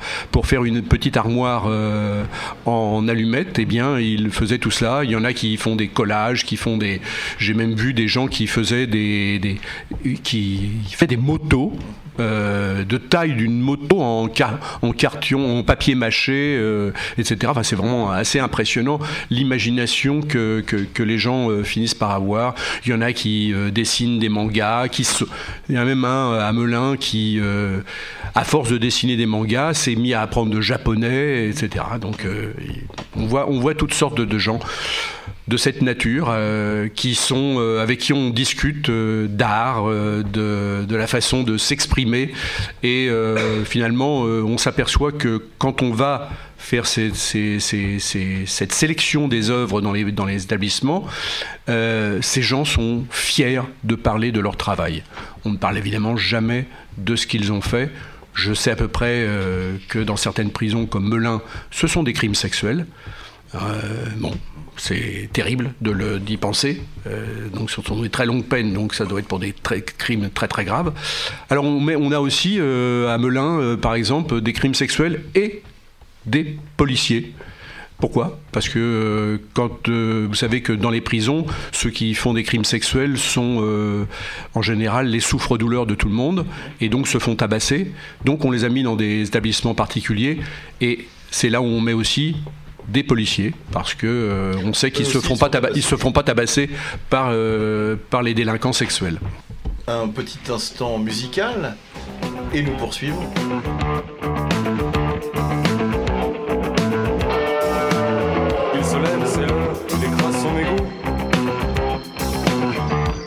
une 0.64 0.82
petite 0.82 1.16
armoire 1.16 1.64
euh, 1.66 2.24
en 2.64 3.06
allumettes. 3.08 3.58
Eh 3.58 3.64
bien, 3.64 3.98
il 3.98 4.30
faisait 4.30 4.58
tout 4.58 4.70
cela. 4.70 5.04
Il 5.04 5.10
y 5.10 5.16
en 5.16 5.24
a 5.24 5.32
qui 5.32 5.56
font 5.56 5.76
des 5.76 5.88
collages, 5.88 6.44
qui 6.44 6.56
font 6.56 6.76
des. 6.76 7.00
J'ai 7.38 7.54
même 7.54 7.74
vu 7.74 7.92
des 7.92 8.08
gens 8.08 8.28
qui 8.28 8.46
faisaient 8.46 8.86
des, 8.86 9.38
des 9.38 9.58
qui 10.22 10.70
fait 10.90 11.06
des 11.06 11.16
motos 11.16 11.72
euh, 12.20 12.84
de 12.84 12.98
taille 12.98 13.34
d'une 13.34 13.60
moto 13.60 14.00
en, 14.00 14.28
carton, 14.28 15.58
en 15.58 15.62
papier 15.62 15.94
mâché, 15.94 16.56
euh, 16.58 16.90
etc. 17.16 17.52
C'est 17.62 17.76
vraiment 17.76 18.10
assez 18.10 18.40
impressionnant 18.40 18.98
l'imagination 19.30 20.20
que, 20.22 20.64
les 20.98 21.18
gens 21.18 21.48
euh, 21.50 21.62
finissent 21.62 21.94
par 21.94 22.10
avoir. 22.10 22.54
Il 22.84 22.90
y 22.90 22.94
en 22.94 23.00
a 23.00 23.12
qui 23.12 23.52
dessinent 23.72 24.18
des 24.18 24.28
mangas, 24.28 24.88
qui 24.88 25.06
il 25.68 25.74
y 25.74 25.78
en 25.78 25.82
a 25.82 25.84
même 25.84 26.04
un 26.04 26.38
à 26.38 26.52
Melun 26.52 26.96
qui, 26.96 27.40
à 28.34 28.44
force 28.44 28.70
de 28.70 28.78
dessiner 28.78 29.16
des 29.16 29.26
mangas, 29.26 29.74
s'est 29.74 29.94
mis 29.94 30.12
à 30.12 30.22
apprendre 30.22 30.50
de 30.52 30.60
japonais, 30.60 31.48
etc. 31.48 31.84
Donc, 32.00 32.26
on 33.16 33.26
voit 33.26 33.74
toutes 33.74 33.94
sortes 33.94 34.20
de 34.20 34.38
gens 34.38 34.60
de 35.48 35.56
cette 35.56 35.82
nature, 35.82 36.28
euh, 36.30 36.88
qui 36.94 37.14
sont, 37.14 37.56
euh, 37.58 37.82
avec 37.82 38.00
qui 38.00 38.12
on 38.12 38.28
discute 38.30 38.90
euh, 38.90 39.26
d'art, 39.28 39.86
de, 39.86 40.86
la 40.94 41.06
façon 41.06 41.42
de 41.42 41.56
s'exprimer. 41.56 42.32
Et 42.82 43.08
finalement, 43.64 44.22
on 44.22 44.58
s'aperçoit 44.58 45.12
que 45.12 45.42
quand 45.58 45.82
on 45.82 45.92
va 45.92 46.28
faire 46.58 46.86
cette 46.86 47.14
sélection 48.72 49.28
des 49.28 49.50
œuvres 49.50 49.80
dans 49.80 49.92
les, 49.92 50.10
dans 50.10 50.26
les 50.26 50.42
établissements, 50.42 51.06
ces 51.68 52.42
gens 52.42 52.64
sont 52.64 53.04
fiers 53.10 53.62
de 53.84 53.94
parler 53.94 54.32
de 54.32 54.40
leur 54.40 54.56
travail. 54.56 55.04
On 55.44 55.50
ne 55.50 55.56
parle 55.56 55.78
évidemment 55.78 56.16
jamais 56.16 56.66
de 56.96 57.14
ce 57.14 57.28
qu'ils 57.28 57.52
ont 57.52 57.60
fait. 57.60 57.90
Je 58.34 58.52
sais 58.52 58.72
à 58.72 58.76
peu 58.76 58.88
près 58.88 59.24
que 59.88 60.00
dans 60.00 60.16
certaines 60.16 60.50
prisons 60.50 60.86
comme 60.86 61.08
Melun, 61.08 61.40
ce 61.70 61.86
sont 61.86 62.02
des 62.02 62.12
crimes 62.12 62.34
sexuels. 62.34 62.86
Bon, 64.16 64.34
c'est 64.78 65.28
terrible 65.32 65.74
de 65.80 66.18
d'y 66.18 66.36
penser. 66.36 66.80
Euh, 67.06 67.48
donc, 67.52 67.70
ce 67.70 67.82
sont 67.82 68.00
des 68.00 68.10
très 68.10 68.26
longues 68.26 68.44
peines, 68.44 68.72
donc 68.72 68.94
ça 68.94 69.04
doit 69.04 69.20
être 69.20 69.28
pour 69.28 69.38
des 69.38 69.54
crimes 69.98 70.30
très 70.30 70.48
très 70.48 70.64
graves. 70.64 70.92
Alors, 71.50 71.64
on, 71.64 72.12
a 72.12 72.20
aussi 72.20 72.56
euh, 72.58 73.12
à 73.12 73.18
Melun, 73.18 73.58
euh, 73.58 73.76
par 73.76 73.94
exemple, 73.94 74.40
des 74.40 74.52
crimes 74.52 74.74
sexuels 74.74 75.22
et 75.34 75.62
des 76.26 76.56
policiers. 76.76 77.34
Pourquoi? 77.98 78.38
Parce 78.52 78.68
que 78.68 79.40
quand 79.54 79.88
vous 79.88 80.34
savez 80.34 80.62
que 80.62 80.72
dans 80.72 80.90
les 80.90 81.00
prisons, 81.00 81.46
ceux 81.72 81.90
qui 81.90 82.14
font 82.14 82.32
des 82.32 82.44
crimes 82.44 82.64
sexuels 82.64 83.18
sont 83.18 84.06
en 84.54 84.62
général 84.62 85.08
les 85.08 85.18
souffres-douleurs 85.18 85.84
de 85.84 85.96
tout 85.96 86.06
le 86.06 86.14
monde 86.14 86.46
et 86.80 86.88
donc 86.90 87.08
se 87.08 87.18
font 87.18 87.34
tabasser. 87.34 87.90
Donc 88.24 88.44
on 88.44 88.52
les 88.52 88.62
a 88.62 88.68
mis 88.68 88.84
dans 88.84 88.94
des 88.94 89.22
établissements 89.22 89.74
particuliers 89.74 90.38
et 90.80 91.08
c'est 91.32 91.50
là 91.50 91.60
où 91.60 91.64
on 91.64 91.80
met 91.80 91.92
aussi 91.92 92.36
des 92.88 93.02
policiers 93.02 93.54
parce 93.72 93.94
que 93.94 94.06
euh, 94.06 94.54
on 94.64 94.72
sait 94.72 94.90
qu'ils 94.90 95.06
se 95.06 95.18
font 95.18 95.36
pas 95.36 95.50
ils 95.74 95.82
se 95.82 95.96
font 95.96 96.12
pas 96.12 96.22
tabasser 96.22 96.70
par 97.10 97.28
euh, 97.30 97.96
par 98.10 98.22
les 98.22 98.34
délinquants 98.34 98.72
sexuels. 98.72 99.18
Un 99.86 100.08
petit 100.08 100.38
instant 100.50 100.98
musical 100.98 101.76
et 102.52 102.62
nous 102.62 102.76
poursuivons. 102.76 103.30
Il 108.74 108.84
se 108.84 108.96
lève, 108.96 109.24
c'est 109.26 109.46
l'heure, 109.46 109.72
il 109.90 110.04
écrase 110.04 110.42
son 110.42 110.58
égo. 110.58 110.76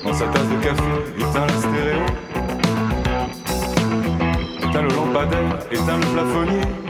Dans 0.04 0.14
sa 0.14 0.26
tasse 0.28 0.50
de 0.50 0.64
café, 0.64 0.84
éteint 1.18 1.46
la 1.46 1.58
stéréo. 1.58 2.06
Éteint 4.70 4.82
le 4.82 4.90
lampadaire, 4.90 5.60
éteint 5.72 5.98
le 5.98 6.06
plafonnier 6.14 6.81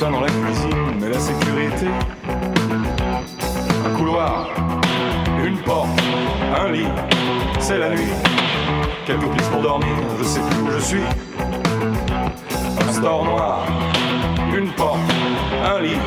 dans 0.00 0.20
la 0.20 0.28
cuisine, 0.28 0.98
mais 1.00 1.08
la 1.08 1.18
sécurité. 1.18 1.86
Un 3.86 3.96
couloir, 3.96 4.48
une 5.44 5.58
porte, 5.58 5.88
un 6.58 6.70
lit, 6.70 6.88
c'est 7.60 7.78
la 7.78 7.90
nuit. 7.90 8.12
Quelques 9.06 9.28
pistes 9.30 9.50
pour 9.50 9.62
dormir, 9.62 9.88
je 10.18 10.24
sais 10.24 10.40
plus 10.40 10.62
où 10.62 10.70
je 10.72 10.78
suis. 10.78 11.02
Un 12.88 12.92
store 12.92 13.24
noir, 13.24 13.66
une 14.56 14.70
porte, 14.72 14.98
un 15.64 15.80
lit, 15.80 15.98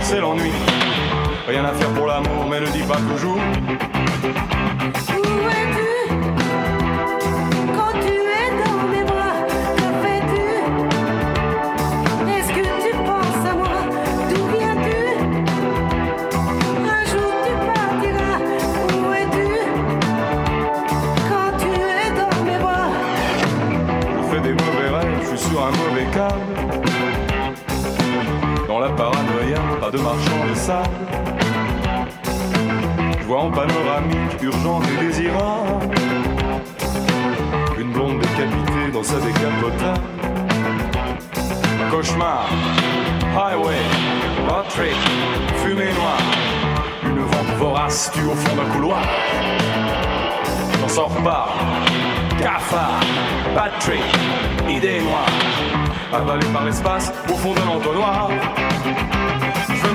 c'est 0.00 0.20
l'ennui. 0.20 0.52
Rien 1.48 1.64
à 1.64 1.72
faire 1.72 1.90
pour 1.90 2.06
l'amour, 2.06 2.46
mais 2.48 2.60
ne 2.60 2.66
dis 2.66 2.82
pas 2.82 2.98
toujours. 3.12 3.38
Dans 6.35 6.35
de 29.96 30.02
marchand 30.02 30.46
de 30.48 30.54
sable. 30.54 30.88
Je 33.20 33.24
vois 33.26 33.40
en 33.40 33.50
panoramique 33.50 34.42
urgente 34.42 34.84
et 34.88 35.06
désirable 35.06 35.94
une 37.78 37.92
blonde 37.92 38.18
décapitée 38.18 38.90
dans 38.92 39.02
sa 39.02 39.16
décapotable. 39.16 40.00
Cauchemar, 41.90 42.48
highway, 43.36 43.82
road 44.48 44.66
trip, 44.68 44.96
fumée 45.62 45.92
noire, 45.92 46.22
une 47.04 47.28
serpent 47.30 47.56
vorace 47.58 48.10
tue 48.12 48.26
au 48.26 48.34
fond 48.34 48.56
d'un 48.56 48.70
couloir. 48.74 49.02
J'en 50.80 50.88
sors 50.88 51.16
pas. 51.22 51.48
Cafard, 52.38 53.00
Patrick, 53.54 54.04
idée 54.68 55.00
noire. 55.00 55.55
Avalé 56.12 56.46
par 56.52 56.64
l'espace 56.64 57.12
au 57.28 57.34
fond 57.34 57.52
d'un 57.52 57.66
entonnoir. 57.66 58.30
Je 59.68 59.86
veux 59.86 59.94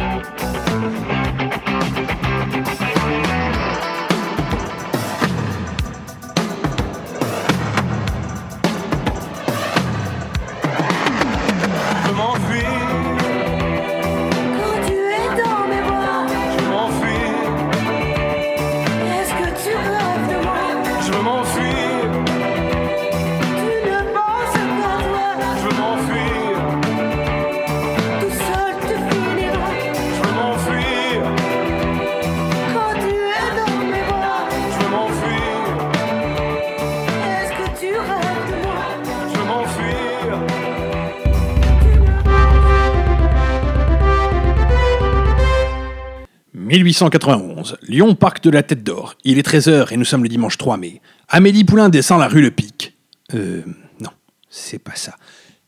1891, 46.71 47.79
Lyon, 47.81 48.15
parc 48.15 48.41
de 48.41 48.49
la 48.49 48.63
Tête 48.63 48.81
d'Or. 48.81 49.15
Il 49.25 49.37
est 49.37 49.45
13h 49.45 49.91
et 49.91 49.97
nous 49.97 50.05
sommes 50.05 50.23
le 50.23 50.29
dimanche 50.29 50.57
3 50.57 50.77
mai. 50.77 51.01
Amélie 51.27 51.65
Poulain 51.65 51.89
descend 51.89 52.21
la 52.21 52.29
rue 52.29 52.41
Le 52.41 52.49
Pic. 52.49 52.97
Euh, 53.33 53.61
non, 53.99 54.11
c'est 54.49 54.79
pas 54.79 54.95
ça. 54.95 55.15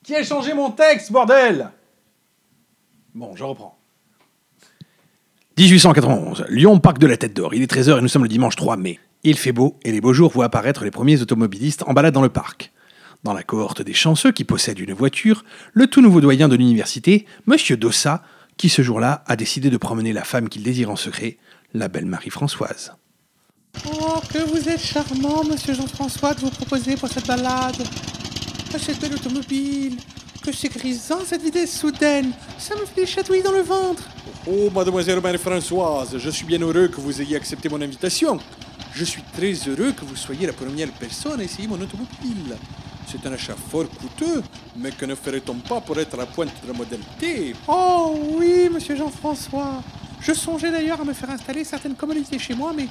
Qui 0.01 0.15
a 0.15 0.24
changé 0.24 0.53
mon 0.53 0.72
texte, 0.72 1.12
bordel? 1.12 1.72
Bon, 3.13 3.36
je 3.36 3.43
reprends. 3.43 3.77
1891, 5.57 6.45
Lyon, 6.48 6.79
parc 6.79 7.00
de 7.00 7.07
la 7.07 7.17
Tête 7.17 7.33
d'Or. 7.33 7.53
Il 7.53 7.62
est 7.62 7.69
13h 7.69 7.98
et 7.98 8.01
nous 8.01 8.07
sommes 8.07 8.24
le 8.24 8.29
dimanche 8.29 8.55
3 8.55 8.77
mai. 8.77 8.98
Il 9.25 9.38
fait 9.38 9.51
beau 9.51 9.77
et 9.83 9.91
les 9.91 10.00
beaux 10.00 10.13
jours 10.13 10.31
voient 10.31 10.45
apparaître 10.45 10.86
les 10.86 10.91
premiers 10.91 11.22
automobilistes 11.22 11.83
en 11.86 11.91
balade 11.91 12.13
dans 12.13 12.22
le 12.22 12.29
parc. 12.29 12.72
Dans 13.24 13.33
la 13.33 13.43
cohorte 13.43 13.81
des 13.81 13.93
chanceux 13.93 14.31
qui 14.31 14.45
possèdent 14.45 14.79
une 14.79 14.93
voiture, 14.93 15.43
le 15.74 15.88
tout 15.88 16.01
nouveau 16.01 16.22
doyen 16.22 16.48
de 16.48 16.55
l'université, 16.55 17.25
Monsieur 17.45 17.75
Dossa, 17.75 18.24
qui 18.57 18.69
ce 18.69 18.81
jour-là 18.81 19.24
a 19.27 19.36
décidé 19.36 19.69
de 19.69 19.77
promener 19.77 20.13
la 20.13 20.24
femme 20.24 20.50
qu'il 20.50 20.63
désire 20.63 20.89
en 20.89 20.95
secret, 20.95 21.38
la 21.74 21.88
belle 21.88 22.05
Marie-Françoise. 22.05 22.93
Oh, 23.88 24.22
que 24.31 24.39
vous 24.39 24.69
êtes 24.69 24.79
charmant, 24.79 25.43
monsieur 25.43 25.74
Jean-François, 25.74 26.33
de 26.33 26.41
vous 26.41 26.51
proposer 26.51 26.95
pour 26.95 27.10
cette 27.10 27.25
balade. 27.27 27.83
Cette 28.77 29.00
belle 29.00 29.15
automobile. 29.15 29.98
Que 30.43 30.51
c'est 30.51 30.69
grisant, 30.69 31.19
cette 31.25 31.41
vitesse 31.41 31.77
soudaine. 31.77 32.31
Ça 32.57 32.75
me 32.75 32.86
fait 32.86 33.01
des 33.01 33.07
chatouilles 33.07 33.43
dans 33.43 33.51
le 33.51 33.62
ventre. 33.62 34.03
Oh, 34.45 34.69
mademoiselle 34.69 35.22
Marie-Françoise, 35.22 36.17
je 36.17 36.29
suis 36.29 36.45
bien 36.45 36.60
heureux 36.60 36.89
que 36.89 37.00
vous 37.00 37.22
ayez 37.22 37.38
accepté 37.38 37.69
mon 37.69 37.81
invitation. 37.81 38.39
Je 38.93 39.05
suis 39.05 39.24
très 39.33 39.53
heureux 39.67 39.93
que 39.93 40.05
vous 40.05 40.15
soyez 40.15 40.45
la 40.45 40.53
première 40.53 40.91
personne 40.91 41.39
à 41.39 41.43
essayer 41.43 41.67
mon 41.67 41.79
automobile. 41.79 42.57
C'est 43.07 43.25
un 43.27 43.33
achat 43.33 43.55
fort 43.55 43.89
coûteux, 43.89 44.41
mais 44.75 44.91
que 44.91 45.05
ne 45.05 45.15
ferait-on 45.15 45.55
pas 45.55 45.81
pour 45.81 46.00
être 46.00 46.13
à 46.15 46.17
la 46.17 46.25
pointe 46.25 46.51
de 46.63 46.67
la 46.67 46.74
modalité 46.77 47.55
Oh 47.67 48.17
oui, 48.38 48.69
monsieur 48.72 48.95
Jean-François. 48.95 49.81
Je 50.19 50.33
songeais 50.33 50.72
d'ailleurs 50.72 51.01
à 51.01 51.03
me 51.03 51.13
faire 51.13 51.29
installer 51.29 51.63
certaines 51.63 51.95
commodités 51.95 52.39
chez 52.39 52.55
moi, 52.55 52.72
mais 52.75 52.88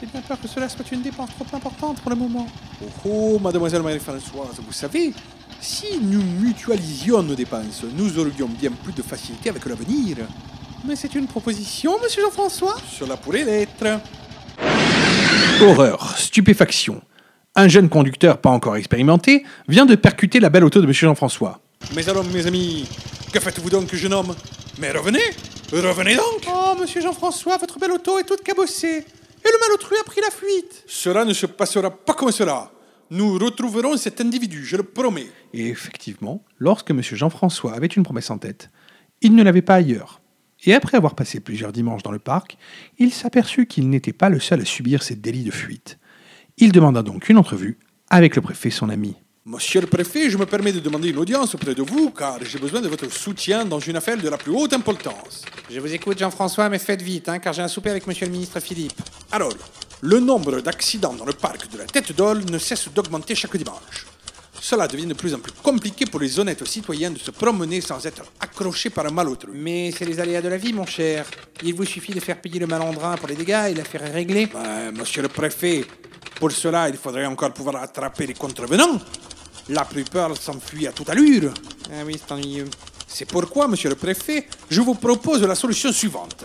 j'ai 0.00 0.06
bien 0.06 0.20
peur 0.20 0.40
que 0.40 0.46
cela 0.46 0.68
soit 0.68 0.90
une 0.92 1.02
dépense 1.02 1.30
trop 1.30 1.56
importante 1.56 2.00
pour 2.00 2.10
le 2.10 2.16
moment. 2.16 2.46
Oh, 2.80 2.86
oh, 3.04 3.38
mademoiselle 3.40 3.82
Marie-Françoise, 3.82 4.60
vous 4.64 4.72
savez, 4.72 5.12
si 5.60 5.98
nous 6.00 6.22
mutualisions 6.22 7.22
nos 7.22 7.34
dépenses, 7.34 7.82
nous 7.96 8.18
aurions 8.18 8.46
bien 8.46 8.70
plus 8.70 8.92
de 8.92 9.02
facilité 9.02 9.50
avec 9.50 9.66
l'avenir. 9.66 10.18
Mais 10.84 10.94
c'est 10.94 11.14
une 11.16 11.26
proposition, 11.26 11.98
monsieur 12.00 12.22
Jean-François 12.22 12.76
Cela 12.88 13.16
pourrait 13.16 13.44
l'être. 13.44 14.00
Horreur, 15.60 16.16
stupéfaction. 16.16 17.02
Un 17.58 17.66
jeune 17.66 17.88
conducteur 17.88 18.38
pas 18.38 18.50
encore 18.50 18.76
expérimenté 18.76 19.42
vient 19.66 19.84
de 19.84 19.96
percuter 19.96 20.38
la 20.38 20.48
belle 20.48 20.62
auto 20.62 20.80
de 20.80 20.86
M. 20.86 20.92
Jean-François. 20.92 21.60
Mais 21.96 22.08
alors, 22.08 22.22
mes 22.26 22.46
amis, 22.46 22.88
que 23.32 23.40
faites-vous 23.40 23.68
donc, 23.68 23.92
jeune 23.96 24.12
homme? 24.12 24.32
Mais 24.78 24.92
revenez 24.92 25.18
Revenez 25.72 26.14
donc 26.14 26.46
Oh, 26.46 26.76
monsieur 26.80 27.00
Jean-François, 27.00 27.56
votre 27.56 27.80
belle 27.80 27.90
auto 27.90 28.16
est 28.20 28.22
toute 28.22 28.44
cabossée. 28.44 28.98
Et 28.98 29.48
le 29.52 29.58
malotru 29.66 29.96
a 30.00 30.04
pris 30.04 30.20
la 30.20 30.30
fuite. 30.30 30.84
Cela 30.86 31.24
ne 31.24 31.32
se 31.32 31.46
passera 31.46 31.90
pas 31.90 32.14
comme 32.14 32.30
cela. 32.30 32.70
Nous 33.10 33.36
retrouverons 33.36 33.96
cet 33.96 34.20
individu, 34.20 34.64
je 34.64 34.76
le 34.76 34.84
promets. 34.84 35.26
Et 35.52 35.66
effectivement, 35.66 36.44
lorsque 36.60 36.90
M. 36.90 37.02
Jean-François 37.02 37.74
avait 37.74 37.88
une 37.88 38.04
promesse 38.04 38.30
en 38.30 38.38
tête, 38.38 38.70
il 39.20 39.34
ne 39.34 39.42
l'avait 39.42 39.62
pas 39.62 39.74
ailleurs. 39.74 40.20
Et 40.64 40.74
après 40.74 40.96
avoir 40.96 41.16
passé 41.16 41.40
plusieurs 41.40 41.72
dimanches 41.72 42.04
dans 42.04 42.12
le 42.12 42.20
parc, 42.20 42.56
il 42.98 43.12
s'aperçut 43.12 43.66
qu'il 43.66 43.90
n'était 43.90 44.12
pas 44.12 44.28
le 44.28 44.38
seul 44.38 44.60
à 44.60 44.64
subir 44.64 45.02
ces 45.02 45.16
délits 45.16 45.42
de 45.42 45.50
fuite. 45.50 45.98
Il 46.60 46.72
demanda 46.72 47.02
donc 47.02 47.28
une 47.28 47.38
entrevue 47.38 47.78
avec 48.10 48.34
le 48.34 48.42
préfet, 48.42 48.70
son 48.70 48.88
ami. 48.88 49.14
Monsieur 49.44 49.80
le 49.80 49.86
préfet, 49.86 50.28
je 50.28 50.36
me 50.36 50.44
permets 50.44 50.72
de 50.72 50.80
demander 50.80 51.10
une 51.10 51.18
audience 51.18 51.54
auprès 51.54 51.72
de 51.72 51.82
vous, 51.82 52.10
car 52.10 52.38
j'ai 52.44 52.58
besoin 52.58 52.80
de 52.80 52.88
votre 52.88 53.10
soutien 53.12 53.64
dans 53.64 53.78
une 53.78 53.94
affaire 53.94 54.18
de 54.18 54.28
la 54.28 54.36
plus 54.36 54.50
haute 54.52 54.72
importance. 54.72 55.44
Je 55.70 55.78
vous 55.78 55.94
écoute, 55.94 56.18
Jean-François, 56.18 56.68
mais 56.68 56.80
faites 56.80 57.00
vite, 57.00 57.28
hein, 57.28 57.38
car 57.38 57.52
j'ai 57.52 57.62
un 57.62 57.68
souper 57.68 57.90
avec 57.90 58.08
monsieur 58.08 58.26
le 58.26 58.32
ministre 58.32 58.58
Philippe. 58.58 59.00
Alors, 59.30 59.52
le 60.00 60.18
nombre 60.18 60.60
d'accidents 60.60 61.14
dans 61.14 61.24
le 61.24 61.32
parc 61.32 61.70
de 61.70 61.78
la 61.78 61.84
Tête 61.84 62.14
d'Ol 62.16 62.42
ne 62.50 62.58
cesse 62.58 62.88
d'augmenter 62.92 63.36
chaque 63.36 63.56
dimanche. 63.56 64.06
Cela 64.60 64.88
devient 64.88 65.06
de 65.06 65.14
plus 65.14 65.34
en 65.34 65.38
plus 65.38 65.52
compliqué 65.52 66.04
pour 66.06 66.20
les 66.20 66.38
honnêtes 66.38 66.66
citoyens 66.66 67.10
de 67.10 67.18
se 67.18 67.30
promener 67.30 67.80
sans 67.80 68.04
être 68.06 68.22
accrochés 68.40 68.90
par 68.90 69.06
un 69.06 69.10
malotru. 69.10 69.52
Mais 69.54 69.92
c'est 69.96 70.04
les 70.04 70.18
aléas 70.20 70.42
de 70.42 70.48
la 70.48 70.56
vie, 70.56 70.72
mon 70.72 70.86
cher. 70.86 71.26
Il 71.62 71.74
vous 71.74 71.84
suffit 71.84 72.12
de 72.12 72.20
faire 72.20 72.40
payer 72.40 72.58
le 72.58 72.66
malandrin 72.66 73.16
pour 73.16 73.28
les 73.28 73.36
dégâts 73.36 73.68
et 73.70 73.74
l'affaire 73.74 74.04
est 74.04 74.10
réglée. 74.10 74.46
Ben, 74.46 74.92
monsieur 74.92 75.22
le 75.22 75.28
préfet, 75.28 75.84
pour 76.38 76.50
cela, 76.52 76.88
il 76.88 76.96
faudrait 76.96 77.26
encore 77.26 77.52
pouvoir 77.52 77.76
attraper 77.76 78.26
les 78.26 78.34
contrevenants. 78.34 79.00
La 79.68 79.84
plupart 79.84 80.36
s'enfuient 80.36 80.86
à 80.86 80.92
toute 80.92 81.10
allure. 81.10 81.52
Ah 81.90 82.04
oui, 82.04 82.18
c'est 82.18 82.32
ennuyeux. 82.32 82.68
C'est 83.06 83.26
pourquoi, 83.26 83.68
monsieur 83.68 83.88
le 83.88 83.96
préfet, 83.96 84.46
je 84.70 84.80
vous 84.80 84.94
propose 84.94 85.42
la 85.42 85.54
solution 85.54 85.92
suivante. 85.92 86.44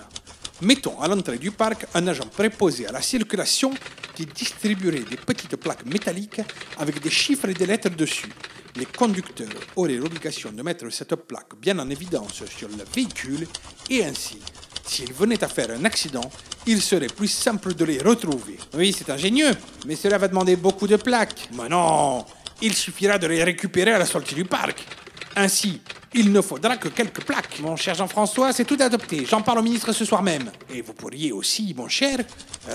Mettons 0.62 1.00
à 1.02 1.08
l'entrée 1.08 1.38
du 1.38 1.52
parc 1.52 1.86
un 1.94 2.08
agent 2.08 2.28
préposé 2.28 2.88
à 2.88 2.92
la 2.92 3.02
circulation 3.02 3.74
qui 4.16 4.26
distribuerait 4.26 5.00
des 5.00 5.18
petites 5.18 5.56
plaques 5.56 5.86
métalliques 5.86 6.42
avec 6.78 7.02
des 7.02 7.10
chiffres 7.10 7.50
et 7.50 7.54
des 7.54 7.66
lettres 7.66 7.90
dessus. 7.90 8.32
Les 8.76 8.86
conducteurs 8.86 9.50
auraient 9.76 9.96
l'obligation 9.96 10.52
de 10.52 10.62
mettre 10.62 10.90
cette 10.92 11.16
plaque 11.16 11.56
bien 11.60 11.78
en 11.80 11.90
évidence 11.90 12.44
sur 12.46 12.70
le 12.70 12.84
véhicule 12.94 13.48
et 13.90 14.06
ainsi, 14.06 14.40
s'ils 14.86 15.14
venaient 15.14 15.44
à 15.44 15.48
faire 15.48 15.72
un 15.72 15.86
accident, 15.86 16.30
il 16.66 16.82
serait 16.82 17.08
plus 17.08 17.28
simple 17.28 17.74
de 17.74 17.86
les 17.86 18.00
retrouver. 18.00 18.58
Oui, 18.74 18.96
c'est 18.98 19.10
ingénieux, 19.10 19.52
mais 19.86 19.96
cela 19.96 20.18
va 20.18 20.28
demander 20.28 20.56
beaucoup 20.56 20.88
de 20.88 20.96
plaques. 20.96 21.50
Mais 21.54 21.70
non, 21.70 22.26
il 22.62 22.74
suffira 22.74 23.18
de 23.18 23.28
les 23.28 23.44
récupérer 23.44 23.92
à 23.92 23.98
la 23.98 24.06
sortie 24.06 24.36
du 24.36 24.46
parc. 24.46 24.86
Ainsi, 25.36 25.82
il 26.16 26.32
ne 26.32 26.42
faudra 26.42 26.78
que 26.78 26.88
quelques 26.90 27.24
plaques. 27.24 27.60
Mon 27.62 27.76
cher 27.76 27.96
Jean-François, 27.96 28.54
c'est 28.54 28.66
tout 28.66 28.78
adopté. 28.80 29.26
J'en 29.26 29.42
parle 29.42 29.60
au 29.60 29.62
ministre 29.62 29.92
ce 29.92 30.06
soir 30.06 30.22
même. 30.22 30.52
Et 30.74 30.82
vous 30.82 30.94
pourriez 30.94 31.32
aussi, 31.32 31.74
mon 31.76 31.88
cher, 31.88 32.20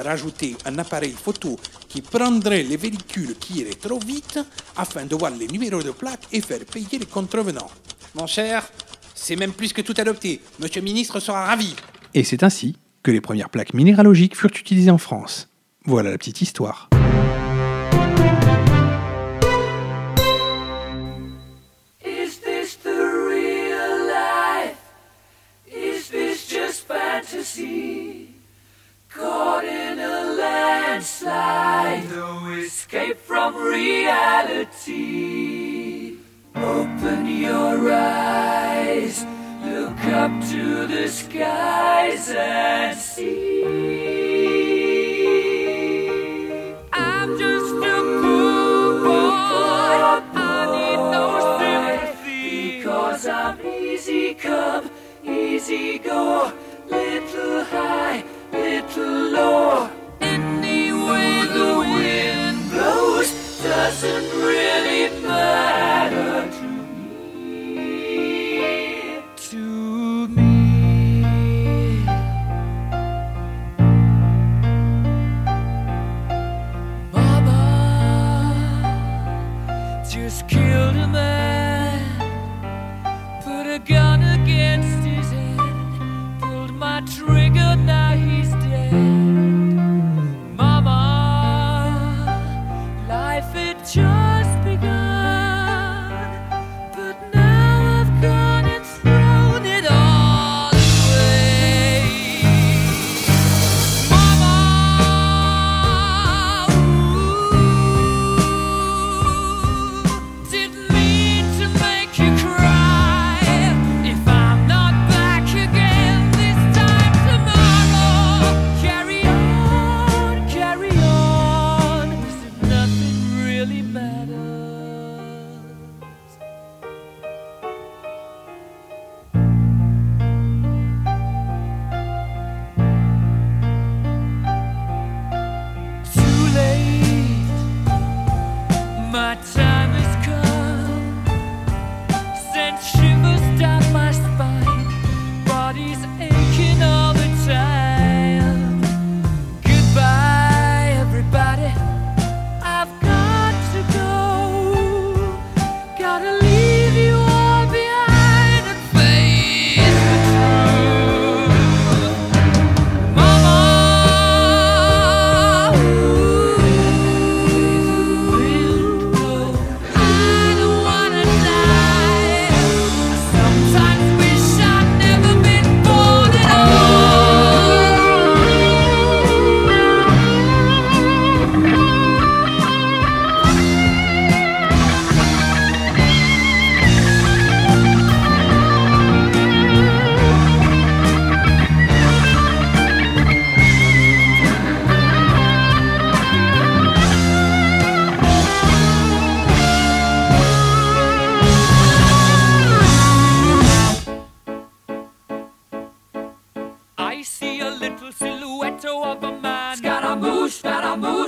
rajouter 0.04 0.56
un 0.64 0.78
appareil 0.78 1.12
photo 1.12 1.58
qui 1.88 2.02
prendrait 2.02 2.62
les 2.62 2.76
véhicules 2.76 3.36
qui 3.38 3.60
iraient 3.60 3.70
trop 3.74 3.98
vite 4.00 4.38
afin 4.76 5.04
de 5.04 5.14
voir 5.14 5.30
les 5.30 5.46
numéros 5.46 5.82
de 5.82 5.90
plaques 5.90 6.26
et 6.32 6.40
faire 6.40 6.64
payer 6.64 6.98
les 6.98 7.06
contrevenants. 7.06 7.70
Mon 8.14 8.26
cher, 8.26 8.68
c'est 9.14 9.36
même 9.36 9.52
plus 9.52 9.72
que 9.72 9.82
tout 9.82 9.94
adopté. 9.98 10.40
Monsieur 10.58 10.80
le 10.80 10.86
ministre 10.86 11.20
sera 11.20 11.44
ravi. 11.44 11.74
Et 12.14 12.24
c'est 12.24 12.42
ainsi 12.42 12.76
que 13.02 13.10
les 13.10 13.20
premières 13.20 13.50
plaques 13.50 13.74
minéralogiques 13.74 14.36
furent 14.36 14.50
utilisées 14.58 14.90
en 14.90 14.98
France. 14.98 15.48
Voilà 15.84 16.10
la 16.10 16.18
petite 16.18 16.42
histoire. 16.42 16.87
Just 27.30 27.56
fantasy? 27.56 28.34
Caught 29.10 29.64
in 29.64 29.98
a 29.98 30.34
landslide, 30.38 32.10
no 32.10 32.50
escape 32.52 33.18
from 33.18 33.56
reality. 33.56 34.88
Open 36.54 37.26
your 37.26 37.90
eyes, 37.92 39.24
look 39.64 40.04
up 40.04 40.30
to 40.50 40.86
the 40.86 41.08
skies 41.08 42.30
and 42.30 42.96
see. 42.98 43.64
I'm 46.92 47.38
just 47.38 47.74
a 47.74 48.20
poor 48.22 48.47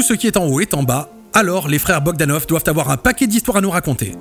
Tout 0.00 0.06
ce 0.06 0.14
qui 0.14 0.26
est 0.26 0.38
en 0.38 0.46
haut 0.46 0.60
est 0.60 0.72
en 0.72 0.82
bas, 0.82 1.10
alors 1.34 1.68
les 1.68 1.78
frères 1.78 2.00
Bogdanov 2.00 2.46
doivent 2.46 2.64
avoir 2.68 2.88
un 2.88 2.96
paquet 2.96 3.26
d'histoires 3.26 3.58
à 3.58 3.60
nous 3.60 3.68
raconter. 3.68 4.14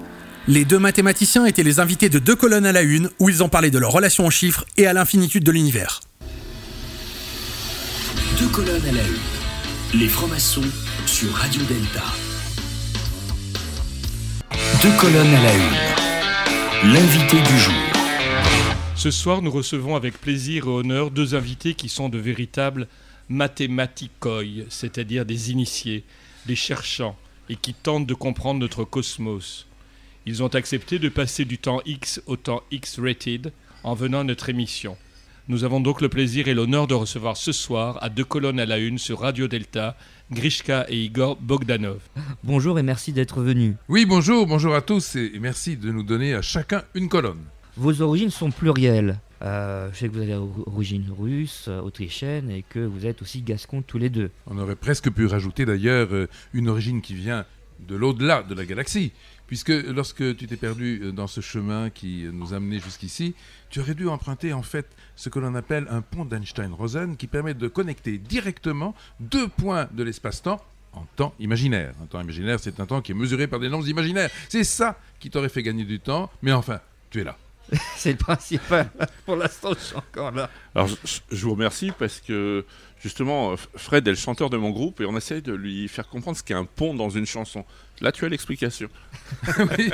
Les 0.46 0.65
deux 0.65 0.78
mathématiciens 0.78 1.46
étaient 1.46 1.63
les 1.63 1.80
invités 1.80 2.10
de 2.10 2.20
deux 2.20 2.36
colonnes 2.36 2.65
à 2.65 2.74
la 2.74 2.82
une 2.82 3.10
où 3.18 3.30
ils 3.30 3.42
ont 3.44 3.48
parlé 3.48 3.72
de 3.72 3.78
leur 3.78 3.94
relation 3.94 4.26
aux 4.26 4.30
chiffres 4.30 4.65
et 4.76 4.88
à 4.88 4.92
l'infinitude 4.92 5.46
de 5.46 5.54
l'univers. 5.54 6.02
Deux 8.38 8.50
colonnes 8.50 8.86
à 8.89 8.92
la 8.92 9.04
une. 9.04 10.02
Les 10.02 10.10
francs-maçons 10.10 10.65
sur 11.06 11.32
Radio 11.32 11.62
Delta. 11.62 12.04
Deux 14.82 14.98
colonnes 15.00 15.34
à 15.34 15.44
la 15.44 15.56
une. 15.56 16.92
L'invité 16.94 17.38
du 17.38 17.58
jour. 17.58 17.74
Ce 18.96 19.12
soir, 19.12 19.42
nous 19.42 19.52
recevons 19.52 19.96
avec 19.96 20.20
plaisir 20.20 20.65
et 20.65 20.68
honneur 20.68 21.10
deux 21.10 21.36
invités 21.36 21.74
qui 21.74 21.88
sont 21.88 22.10
de 22.10 22.18
véritables 22.18 22.89
mathématikoi, 23.30 24.65
c'est-à-dire 24.70 25.26
des 25.26 25.52
initiés, 25.52 26.04
des 26.46 26.56
cherchants, 26.56 27.15
et 27.50 27.56
qui 27.56 27.74
tentent 27.74 28.08
de 28.08 28.13
comprendre 28.13 28.60
notre 28.60 28.84
cosmos. 28.84 29.68
Ils 30.26 30.44
ont 30.44 30.48
accepté 30.48 31.00
de 31.00 31.10
passer 31.10 31.46
du 31.46 31.58
temps 31.58 31.82
X 31.86 32.22
au 32.28 32.36
temps 32.36 32.63
X-rated 32.72 33.52
en 33.84 33.94
venant 33.94 34.20
à 34.20 34.24
notre 34.24 34.50
émission. 34.50 34.98
Nous 35.48 35.63
avons 35.63 35.80
donc 35.80 36.02
le 36.02 36.10
plaisir 36.10 36.48
et 36.48 36.54
l'honneur 36.54 36.86
de 36.86 36.94
recevoir 36.94 37.36
ce 37.36 37.52
soir, 37.52 37.98
à 38.04 38.10
deux 38.10 38.24
colonnes 38.24 38.60
à 38.60 38.68
la 38.68 38.78
une 38.78 39.00
sur 39.00 39.22
Radio 39.22 39.48
Delta, 39.48 39.98
Grishka 40.32 40.86
et 40.89 41.02
Igor 41.06 41.38
Bogdanov. 41.38 42.02
Bonjour 42.44 42.78
et 42.78 42.84
merci 42.84 43.13
d'être 43.13 43.42
venu. 43.42 43.76
Oui, 43.88 44.06
bonjour, 44.06 44.46
bonjour 44.46 44.76
à 44.76 44.82
tous 44.82 45.15
et 45.15 45.32
merci 45.39 45.76
de 45.76 45.92
nous 45.92 46.04
donner 46.04 46.36
à 46.36 46.44
chacun 46.44 46.84
une 46.94 47.10
colonne. 47.10 47.42
Vos 47.78 48.02
origines 48.04 48.30
sont 48.30 48.52
plurielles. 48.52 49.20
Euh, 49.41 49.89
je 49.93 49.97
sais 49.97 50.10
que 50.10 50.13
vous 50.13 50.21
avez 50.21 50.36
origine 50.36 51.06
russe, 51.17 51.65
euh, 51.67 51.80
autrichienne 51.80 52.49
et 52.49 52.63
que 52.63 52.80
vous 52.80 53.06
êtes 53.06 53.21
aussi 53.21 53.41
gascon 53.41 53.82
tous 53.82 53.97
les 53.97 54.10
deux. 54.10 54.32
On 54.47 54.58
aurait 54.58 54.75
presque 54.75 55.10
pu 55.12 55.25
rajouter 55.25 55.65
d'ailleurs 55.65 56.10
euh, 56.12 56.28
une 56.54 56.67
origine 56.67 57.02
qui 57.02 57.13
vient 57.13 57.45
de 57.80 57.95
l'au-delà 57.95 58.43
de 58.43 58.54
la 58.54 58.65
galaxie, 58.65 59.13
puisque 59.47 59.69
lorsque 59.69 60.36
tu 60.36 60.47
t'es 60.47 60.58
perdu 60.58 61.13
dans 61.13 61.28
ce 61.28 61.39
chemin 61.39 61.89
qui 61.89 62.25
nous 62.34 62.54
a 62.54 62.58
amenés 62.58 62.80
jusqu'ici, 62.80 63.36
tu 63.69 63.80
aurais 63.80 63.95
dû 63.95 64.10
emprunter 64.10 64.52
en 64.52 64.63
fait 64.63 64.86
ce 65.15 65.30
que 65.30 65.39
l'on 65.39 65.56
appelle 65.56 65.88
un 65.89 66.02
pont 66.02 66.25
d'Einstein-Rosen 66.25 67.15
qui 67.15 67.28
permet 67.28 67.54
de 67.54 67.69
connecter 67.69 68.17
directement 68.17 68.93
deux 69.21 69.47
points 69.47 69.88
de 69.93 70.04
l'espace-temps 70.04 70.62
en 70.91 71.06
temps 71.15 71.34
imaginaire. 71.39 71.93
Un 72.04 72.08
temps 72.08 72.19
imaginaire, 72.19 72.60
c'est 72.60 72.82
un 72.82 72.86
temps 72.86 73.02
qui 73.02 73.13
est 73.13 73.15
mesuré 73.15 73.47
par 73.47 73.62
des 73.62 73.69
nombres 73.69 73.88
imaginaires. 73.88 74.30
C'est 74.49 74.65
ça 74.65 74.99
qui 75.21 75.30
t'aurait 75.30 75.47
fait 75.47 75.63
gagner 75.63 75.86
du 75.86 76.02
temps, 76.02 76.30
mais 76.41 76.52
enfin, 76.52 76.82
tu 77.12 77.21
es 77.21 77.23
là. 77.23 77.38
C'est 77.95 78.12
le 78.12 78.17
principal. 78.17 78.89
Pour 79.25 79.36
l'instant, 79.36 79.73
je 79.73 79.79
suis 79.79 79.95
encore 79.95 80.32
là. 80.32 80.49
Alors, 80.75 80.88
je, 80.88 81.19
je 81.32 81.45
vous 81.45 81.51
remercie 81.51 81.91
parce 81.97 82.19
que 82.19 82.65
justement, 83.01 83.55
Fred 83.75 84.08
est 84.08 84.12
le 84.12 84.17
chanteur 84.17 84.49
de 84.49 84.58
mon 84.58 84.71
groupe 84.71 85.01
et 85.01 85.05
on 85.05 85.15
essaye 85.15 85.41
de 85.41 85.53
lui 85.53 85.88
faire 85.88 86.08
comprendre 86.08 86.38
ce 86.38 86.43
qu'est 86.43 86.53
un 86.53 86.65
pont 86.65 86.93
dans 86.93 87.10
une 87.10 87.25
chanson. 87.25 87.65
Là, 88.02 88.12
tu 88.12 88.26
as 88.26 88.30
l'explication. 88.30 88.88
oui, 89.78 89.90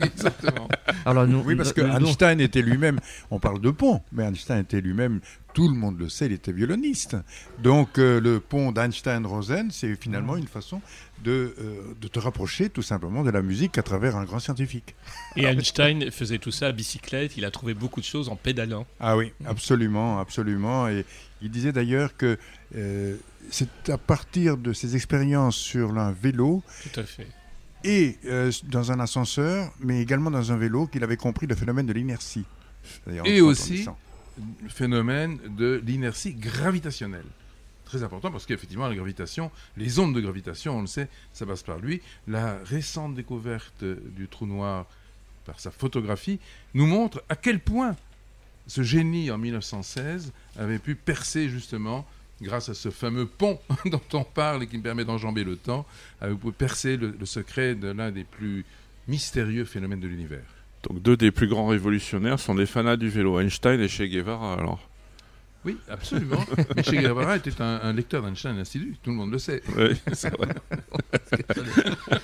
exactement. 0.00 0.68
Alors, 1.04 1.26
nous, 1.26 1.40
oui, 1.40 1.54
parce 1.56 1.72
que 1.72 1.80
nous- 1.80 1.98
nous- 2.00 2.06
Einstein 2.08 2.40
était 2.40 2.62
lui-même, 2.62 2.98
on 3.30 3.38
parle 3.38 3.60
de 3.60 3.70
pont, 3.70 4.02
mais 4.12 4.24
Einstein 4.24 4.60
était 4.60 4.80
lui-même, 4.80 5.20
tout 5.52 5.68
le 5.68 5.74
monde 5.74 5.98
le 6.00 6.08
sait, 6.08 6.26
il 6.26 6.32
était 6.32 6.50
violoniste. 6.52 7.16
Donc 7.62 7.98
euh, 7.98 8.20
le 8.20 8.40
pont 8.40 8.72
d'Einstein-Rosen, 8.72 9.70
c'est 9.70 9.94
finalement 9.94 10.36
une 10.36 10.48
façon 10.48 10.80
de, 11.22 11.54
euh, 11.60 11.94
de 12.00 12.08
te 12.08 12.18
rapprocher 12.18 12.68
tout 12.70 12.82
simplement 12.82 13.22
de 13.22 13.30
la 13.30 13.40
musique 13.40 13.78
à 13.78 13.82
travers 13.84 14.16
un 14.16 14.24
grand 14.24 14.40
scientifique. 14.40 14.96
Et 15.36 15.44
Einstein 15.44 16.10
faisait 16.10 16.38
tout 16.38 16.50
ça 16.50 16.66
à 16.68 16.72
bicyclette, 16.72 17.36
il 17.36 17.44
a 17.44 17.52
trouvé 17.52 17.74
beaucoup 17.74 18.00
de 18.00 18.04
choses 18.06 18.28
en 18.28 18.36
pédalant. 18.36 18.84
Ah 18.98 19.16
oui, 19.16 19.32
absolument, 19.46 20.18
absolument. 20.18 20.88
Et 20.88 21.04
il 21.40 21.50
disait 21.50 21.72
d'ailleurs 21.72 22.16
que 22.16 22.36
euh, 22.74 23.16
c'est 23.50 23.90
à 23.90 23.98
partir 23.98 24.56
de 24.56 24.72
ses 24.72 24.96
expériences 24.96 25.56
sur 25.56 25.96
un 25.98 26.10
vélo 26.10 26.62
Tout 26.92 26.98
à 27.00 27.04
fait. 27.04 27.28
Et 27.84 28.18
euh, 28.24 28.50
dans 28.64 28.90
un 28.90 29.00
ascenseur, 29.00 29.72
mais 29.80 30.00
également 30.00 30.30
dans 30.30 30.52
un 30.52 30.56
vélo, 30.56 30.86
qu'il 30.86 31.04
avait 31.04 31.16
compris 31.16 31.46
le 31.46 31.54
phénomène 31.54 31.86
de 31.86 31.92
l'inertie. 31.92 32.44
Et 33.24 33.40
aussi 33.40 33.86
le 34.62 34.68
phénomène 34.68 35.38
de 35.56 35.80
l'inertie 35.84 36.34
gravitationnelle. 36.34 37.26
Très 37.84 38.02
important 38.02 38.30
parce 38.30 38.46
qu'effectivement, 38.46 38.88
la 38.88 38.94
gravitation, 38.94 39.50
les 39.76 39.98
ondes 39.98 40.14
de 40.14 40.20
gravitation, 40.20 40.78
on 40.78 40.80
le 40.80 40.86
sait, 40.86 41.08
ça 41.32 41.46
passe 41.46 41.62
par 41.62 41.78
lui. 41.78 42.00
La 42.26 42.58
récente 42.64 43.14
découverte 43.14 43.84
du 43.84 44.26
trou 44.26 44.46
noir 44.46 44.86
par 45.44 45.60
sa 45.60 45.70
photographie 45.70 46.40
nous 46.72 46.86
montre 46.86 47.22
à 47.28 47.36
quel 47.36 47.60
point 47.60 47.96
ce 48.66 48.82
génie 48.82 49.30
en 49.30 49.38
1916 49.38 50.32
avait 50.58 50.78
pu 50.78 50.94
percer 50.94 51.48
justement, 51.48 52.06
grâce 52.42 52.68
à 52.68 52.74
ce 52.74 52.90
fameux 52.90 53.26
pont 53.26 53.58
dont 53.86 54.00
on 54.12 54.24
parle 54.24 54.62
et 54.62 54.66
qui 54.66 54.78
me 54.78 54.82
permet 54.82 55.04
d'enjamber 55.04 55.44
le 55.44 55.56
temps, 55.56 55.86
avait 56.20 56.34
pu 56.34 56.52
percer 56.52 56.96
le, 56.96 57.14
le 57.18 57.26
secret 57.26 57.74
de 57.74 57.88
l'un 57.88 58.10
des 58.10 58.24
plus 58.24 58.64
mystérieux 59.08 59.64
phénomènes 59.64 60.00
de 60.00 60.08
l'univers. 60.08 60.44
Donc, 60.88 61.00
deux 61.00 61.16
des 61.16 61.30
plus 61.30 61.48
grands 61.48 61.68
révolutionnaires 61.68 62.38
sont 62.38 62.54
des 62.54 62.66
fanats 62.66 62.96
du 62.96 63.08
vélo, 63.08 63.40
Einstein 63.40 63.80
et 63.80 63.88
Che 63.88 64.02
Guevara. 64.02 64.54
Alors, 64.54 64.80
Oui, 65.64 65.78
absolument. 65.88 66.44
Mais 66.76 66.82
Che 66.82 66.90
Guevara 66.96 67.36
était 67.36 67.58
un, 67.62 67.80
un 67.82 67.92
lecteur 67.94 68.22
d'Einstein 68.22 68.58
assidu, 68.58 68.96
tout 69.02 69.10
le 69.10 69.16
monde 69.16 69.32
le 69.32 69.38
sait. 69.38 69.62
Oui, 69.78 69.96
c'est 70.12 70.34
vrai. 70.36 70.48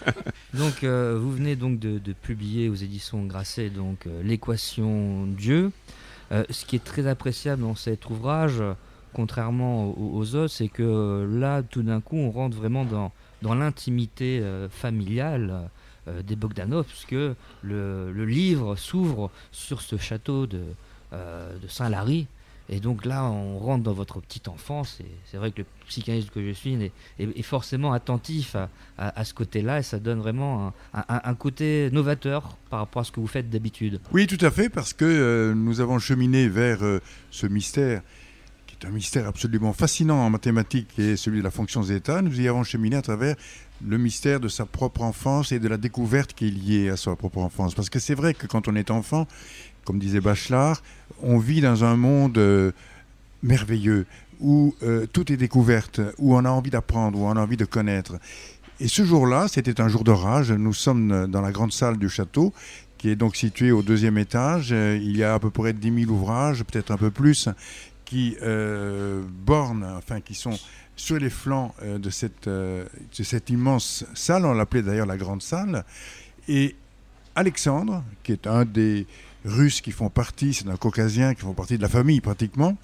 Donc, 0.54 0.84
euh, 0.84 1.16
vous 1.18 1.32
venez 1.32 1.56
donc 1.56 1.78
de, 1.78 1.98
de 1.98 2.12
publier 2.12 2.68
aux 2.68 2.74
éditions 2.74 3.24
Grasset 3.24 3.70
donc 3.70 4.06
euh, 4.06 4.22
l'équation 4.22 5.26
Dieu. 5.26 5.70
Euh, 6.32 6.44
ce 6.50 6.64
qui 6.64 6.76
est 6.76 6.84
très 6.84 7.06
appréciable 7.06 7.62
dans 7.62 7.76
cet 7.76 8.08
ouvrage, 8.10 8.60
euh, 8.60 8.72
contrairement 9.12 9.94
aux, 9.98 10.34
autres, 10.34 10.52
c'est 10.52 10.68
que 10.68 10.82
euh, 10.82 11.38
là, 11.40 11.62
tout 11.62 11.82
d'un 11.82 12.00
coup, 12.00 12.16
on 12.16 12.30
rentre 12.30 12.56
vraiment 12.56 12.84
dans, 12.84 13.12
dans 13.42 13.54
l'intimité 13.54 14.40
euh, 14.40 14.68
familiale 14.68 15.68
euh, 16.08 16.22
des 16.22 16.36
Bogdanov, 16.36 16.84
puisque 16.86 17.12
le, 17.12 17.36
le 17.62 18.24
livre 18.24 18.76
s'ouvre 18.76 19.30
sur 19.52 19.80
ce 19.82 19.96
château 19.96 20.46
de, 20.46 20.62
de 21.12 21.68
Saint-Lary. 21.68 22.26
Et 22.72 22.78
donc 22.78 23.04
là, 23.04 23.24
on 23.24 23.58
rentre 23.58 23.82
dans 23.82 23.92
votre 23.92 24.20
petite 24.20 24.46
enfance. 24.46 24.98
Et 25.00 25.06
c'est 25.24 25.38
vrai 25.38 25.50
que 25.50 25.62
le 25.62 25.66
psychanalyste 25.88 26.30
que 26.30 26.40
je 26.46 26.52
suis 26.52 26.74
est, 26.74 26.92
est- 27.18 27.42
forcément 27.42 27.92
attentif 27.92 28.54
à, 28.54 28.68
à- 28.96 29.24
ce 29.24 29.34
côté-là. 29.34 29.80
Et 29.80 29.82
ça 29.82 29.98
donne 29.98 30.20
vraiment 30.20 30.72
un, 30.94 31.04
un- 31.08 31.34
côté 31.34 31.90
novateur 31.90 32.56
par 32.70 32.78
rapport 32.78 33.00
à 33.00 33.04
ce 33.04 33.10
que 33.10 33.18
vous 33.18 33.26
faites 33.26 33.50
d'habitude. 33.50 33.98
Oui, 34.12 34.28
tout 34.28 34.38
à 34.46 34.52
fait, 34.52 34.68
parce 34.68 34.92
que 34.92 35.52
nous 35.52 35.80
avons 35.80 35.98
cheminé 35.98 36.48
vers 36.48 36.78
ce 37.32 37.46
mystère, 37.48 38.02
qui 38.80 38.86
est 38.86 38.88
un 38.88 38.92
mystère 38.92 39.26
absolument 39.28 39.72
fascinant 39.72 40.24
en 40.24 40.30
mathématiques, 40.30 40.98
est 40.98 41.16
celui 41.16 41.38
de 41.38 41.44
la 41.44 41.50
fonction 41.50 41.82
zeta. 41.82 42.22
Nous 42.22 42.40
y 42.40 42.48
avons 42.48 42.64
cheminé 42.64 42.96
à 42.96 43.02
travers 43.02 43.36
le 43.86 43.98
mystère 43.98 44.40
de 44.40 44.48
sa 44.48 44.66
propre 44.66 45.02
enfance 45.02 45.52
et 45.52 45.58
de 45.58 45.68
la 45.68 45.76
découverte 45.76 46.32
qui 46.34 46.48
est 46.48 46.50
liée 46.50 46.88
à 46.88 46.96
sa 46.96 47.14
propre 47.14 47.38
enfance. 47.38 47.74
Parce 47.74 47.90
que 47.90 47.98
c'est 47.98 48.14
vrai 48.14 48.34
que 48.34 48.46
quand 48.46 48.68
on 48.68 48.76
est 48.76 48.90
enfant, 48.90 49.26
comme 49.84 49.98
disait 49.98 50.20
Bachelard, 50.20 50.82
on 51.22 51.38
vit 51.38 51.60
dans 51.60 51.84
un 51.84 51.96
monde 51.96 52.38
euh, 52.38 52.72
merveilleux, 53.42 54.06
où 54.40 54.74
euh, 54.82 55.06
tout 55.12 55.30
est 55.30 55.36
découverte, 55.36 56.00
où 56.18 56.34
on 56.34 56.44
a 56.44 56.50
envie 56.50 56.70
d'apprendre, 56.70 57.18
où 57.18 57.26
on 57.26 57.36
a 57.36 57.40
envie 57.40 57.58
de 57.58 57.66
connaître. 57.66 58.14
Et 58.80 58.88
ce 58.88 59.04
jour-là, 59.04 59.46
c'était 59.48 59.82
un 59.82 59.88
jour 59.88 60.04
d'orage. 60.04 60.52
Nous 60.52 60.72
sommes 60.72 61.26
dans 61.26 61.42
la 61.42 61.52
grande 61.52 61.72
salle 61.72 61.98
du 61.98 62.08
château, 62.08 62.54
qui 63.00 63.08
est 63.08 63.16
donc 63.16 63.36
située 63.36 63.72
au 63.72 63.82
deuxième 63.82 64.18
étage. 64.18 64.70
Euh, 64.72 64.98
Il 65.00 65.16
y 65.16 65.24
a 65.24 65.34
à 65.34 65.38
peu 65.38 65.50
près 65.50 65.72
10 65.72 66.04
000 66.04 66.10
ouvrages, 66.10 66.64
peut-être 66.64 66.90
un 66.90 66.98
peu 66.98 67.10
plus, 67.10 67.48
qui 68.10 68.36
euh, 68.42 69.22
bornent, 69.46 69.84
enfin 69.96 70.20
qui 70.20 70.34
sont 70.34 70.58
sur 70.96 71.16
les 71.16 71.30
flancs 71.30 71.72
euh, 71.82 71.96
de, 71.98 72.10
cette, 72.10 72.48
euh, 72.48 72.84
de 73.16 73.22
cette 73.22 73.50
immense 73.50 74.04
salle. 74.14 74.44
On 74.44 74.52
l'appelait 74.52 74.82
d'ailleurs 74.82 75.06
la 75.06 75.16
grande 75.16 75.42
salle. 75.42 75.84
Et 76.48 76.74
Alexandre, 77.36 78.02
qui 78.24 78.32
est 78.32 78.48
un 78.48 78.64
des 78.64 79.06
Russes 79.44 79.80
qui 79.80 79.92
font 79.92 80.10
partie, 80.10 80.52
c'est 80.52 80.68
un 80.68 80.76
Caucasien 80.76 81.34
qui 81.34 81.42
font 81.42 81.54
partie 81.54 81.76
de 81.76 81.82
la 81.82 81.88
famille 81.88 82.20
pratiquement, 82.20 82.76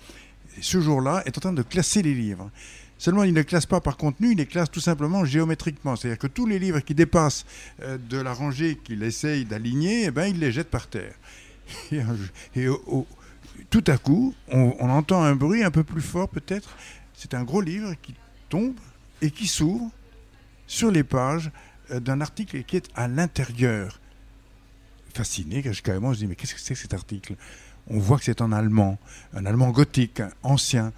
ce 0.61 0.81
jour-là 0.81 1.25
est 1.27 1.37
en 1.37 1.41
train 1.41 1.53
de 1.53 1.63
classer 1.63 2.03
les 2.03 2.15
livres. 2.15 2.49
Seulement, 2.97 3.25
il 3.25 3.35
ne 3.35 3.43
classe 3.43 3.67
pas 3.67 3.81
par 3.81 3.97
contenu, 3.97 4.31
il 4.31 4.39
les 4.39 4.47
classe 4.47 4.71
tout 4.71 4.81
simplement 4.81 5.25
géométriquement. 5.25 5.97
C'est-à-dire 5.97 6.19
que 6.21 6.29
tous 6.29 6.47
les 6.47 6.61
livres 6.61 6.79
qui 6.81 6.95
dépassent 6.95 7.45
de 7.83 8.19
la 8.19 8.33
rangée 8.33 8.79
qu'il 8.83 9.03
essaye 9.03 9.45
d'aligner, 9.45 10.05
eh 10.05 10.11
ben, 10.13 10.27
il 10.27 10.39
les 10.39 10.53
jette 10.53 10.71
par 10.71 10.87
terre. 10.87 11.15
Et, 12.55 12.69
au- 12.69 13.07
tout 13.71 13.85
à 13.87 13.99
coup, 13.99 14.35
on, 14.49 14.91
entend 14.91 15.23
un 15.23 15.35
bruit 15.35 15.63
un 15.63 15.71
peu 15.71 15.85
plus 15.85 16.03
fort 16.03 16.29
peut-être. 16.29 16.77
C'est 17.15 17.35
un 17.35 17.45
gros 17.45 17.61
livre 17.61 17.95
qui 18.03 18.15
tombe 18.49 18.75
et 19.23 19.31
qui 19.31 19.47
s'ouvre 19.47 19.91
sur 20.67 20.91
les 20.91 21.05
pages 21.05 21.51
euh, 21.91 22.01
d'un 22.01 22.21
article 22.21 22.63
qui 22.65 22.77
est 22.77 22.89
à 22.95 23.09
l'intérieur. 23.09 24.01
Fasciné, 25.15 25.63
carrément, 25.83 26.13
je 26.13 26.19
dis, 26.19 26.27
mais 26.27 26.35
qu'est-ce 26.35 26.55
que 26.55 26.61
c'est 26.61 26.75
que 26.75 26.81
cet 26.81 26.95
article? 26.95 27.37
On 27.89 27.99
voit 27.99 28.19
que 28.19 28.25
c'est 28.25 28.43
en 28.43 28.53
allemand, 28.53 28.99
un 29.33 29.47
allemand 29.47 29.71
gothique, 29.71 30.21
ancien. 30.43 30.93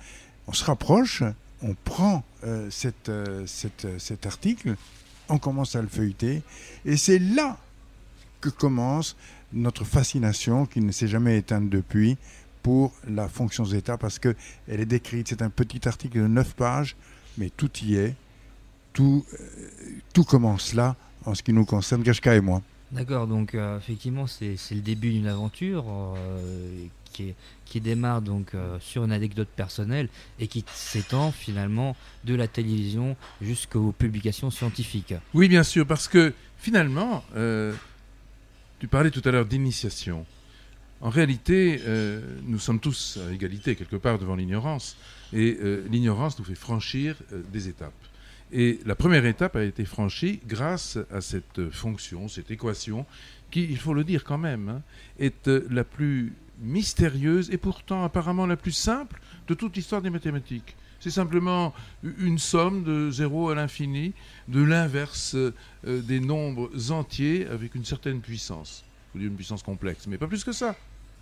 On 0.47 0.53
se 0.53 0.64
rapproche, 0.64 1.23
on 1.62 1.75
prend 1.75 2.25
euh, 2.44 2.71
euh, 3.09 3.47
cet 3.47 4.27
article, 4.27 4.75
on 5.29 5.38
commence 5.38 5.77
à 5.77 5.83
le 5.83 5.88
feuilleter, 5.88 6.42
et 6.85 6.97
c'est 6.97 7.18
là 7.18 7.59
que 8.40 8.49
commence 8.49 9.16
notre 9.53 9.85
fascination, 9.85 10.66
qui 10.66 10.81
ne 10.81 10.92
s'est 10.92 11.09
jamais 11.09 11.38
éteinte 11.38 11.68
depuis, 11.68 12.16
pour 12.62 12.92
la 13.09 13.29
fonction 13.29 13.64
zeta, 13.64 13.97
parce 13.97 14.18
qu'elle 14.18 14.35
est 14.68 14.85
décrite, 14.87 15.29
c'est 15.29 15.42
un 15.42 15.51
petit 15.51 15.87
article 15.88 16.18
de 16.23 16.27
9 16.27 16.55
pages, 16.55 16.97
mais 17.38 17.51
tout 17.57 17.71
y 17.83 17.94
est. 17.97 18.14
tout, 18.92 19.25
euh, 19.35 19.38
tout 20.12 20.25
commence 20.25 20.75
là, 20.75 20.97
en 21.25 21.35
ce 21.35 21.42
qui 21.42 21.53
nous 21.53 21.64
concerne, 21.64 22.03
Gashka 22.03 22.35
et 22.35 22.40
moi. 22.40 22.62
D'accord, 22.90 23.27
donc 23.27 23.55
euh, 23.55 23.77
effectivement 23.79 24.27
c'est 24.27 24.57
c'est 24.57 24.75
le 24.75 24.81
début 24.81 25.11
d'une 25.12 25.27
aventure 25.27 25.85
euh, 25.88 26.87
qui, 27.12 27.29
est- 27.29 27.35
qui 27.66 27.81
démarre 27.83 28.23
donc 28.23 28.55
euh, 28.55 28.79
sur 28.81 29.05
une 29.05 29.12
anecdote 29.12 29.49
personnelle 29.55 30.09
et 30.40 30.47
qui 30.49 30.64
s'étend 30.73 31.31
finalement 31.31 31.94
de 32.25 32.35
la 32.35 32.49
télévision 32.49 33.14
jusqu'aux 33.42 33.92
publications 33.92 34.51
scientifiques. 34.51 35.14
Oui, 35.35 35.49
bien 35.49 35.64
sûr, 35.64 35.87
parce 35.87 36.09
que 36.09 36.33
finalement, 36.57 37.23
euh, 37.37 37.75
tu 38.81 38.88
parlais 38.88 39.11
tout 39.11 39.23
à 39.27 39.31
l'heure 39.33 39.44
d'initiation. 39.47 40.25
En 41.01 41.11
réalité, 41.11 41.81
euh, 41.87 42.21
nous 42.45 42.59
sommes 42.59 42.81
tous 42.81 43.19
à 43.29 43.33
égalité 43.33 43.77
quelque 43.77 43.97
part 43.97 44.19
devant 44.19 44.35
l'ignorance, 44.35 44.97
et 45.33 45.57
euh, 45.61 45.87
l'ignorance 45.91 46.37
nous 46.41 46.45
fait 46.45 46.57
franchir 46.57 47.15
euh, 47.33 47.43
des 47.53 47.69
étapes. 47.69 47.93
Et 48.51 48.81
la 48.85 48.97
première 48.97 49.25
étape 49.25 49.55
a 49.55 49.63
été 49.63 49.85
franchie 49.85 50.41
grâce 50.47 50.99
à 51.13 51.21
cette 51.21 51.71
fonction, 51.71 52.27
cette 52.27 52.51
équation, 52.51 53.07
qui, 53.51 53.63
il 53.63 53.79
faut 53.79 53.95
le 53.95 54.03
dire 54.03 54.25
quand 54.25 54.39
même, 54.39 54.69
hein, 54.69 54.83
est 55.21 55.49
la 55.71 55.85
plus 55.85 56.33
mystérieuse 56.61 57.51
et 57.53 57.59
pourtant 57.59 58.03
apparemment 58.03 58.47
la 58.47 58.57
plus 58.57 58.73
simple 58.73 59.21
de 59.47 59.55
toute 59.55 59.77
l'histoire 59.77 60.03
des 60.03 60.11
mathématiques. 60.11 60.75
C'est 60.99 61.11
simplement 61.11 61.75
une 62.03 62.39
somme 62.39 62.83
de 62.83 63.11
0 63.11 63.51
à 63.51 63.55
l'infini, 63.55 64.15
de 64.49 64.63
l'inverse 64.63 65.37
des 65.85 66.19
nombres 66.19 66.91
entiers 66.91 67.47
avec 67.47 67.77
une 67.77 67.85
certaine 67.85 68.21
puissance. 68.21 68.85
Veux 69.15 69.21
dire 69.21 69.31
une 69.31 69.37
puissance 69.37 69.63
complexe, 69.63 70.07
mais 70.09 70.19
pas 70.19 70.27
plus 70.27 70.43
que 70.43 70.53
ça. 70.53 70.75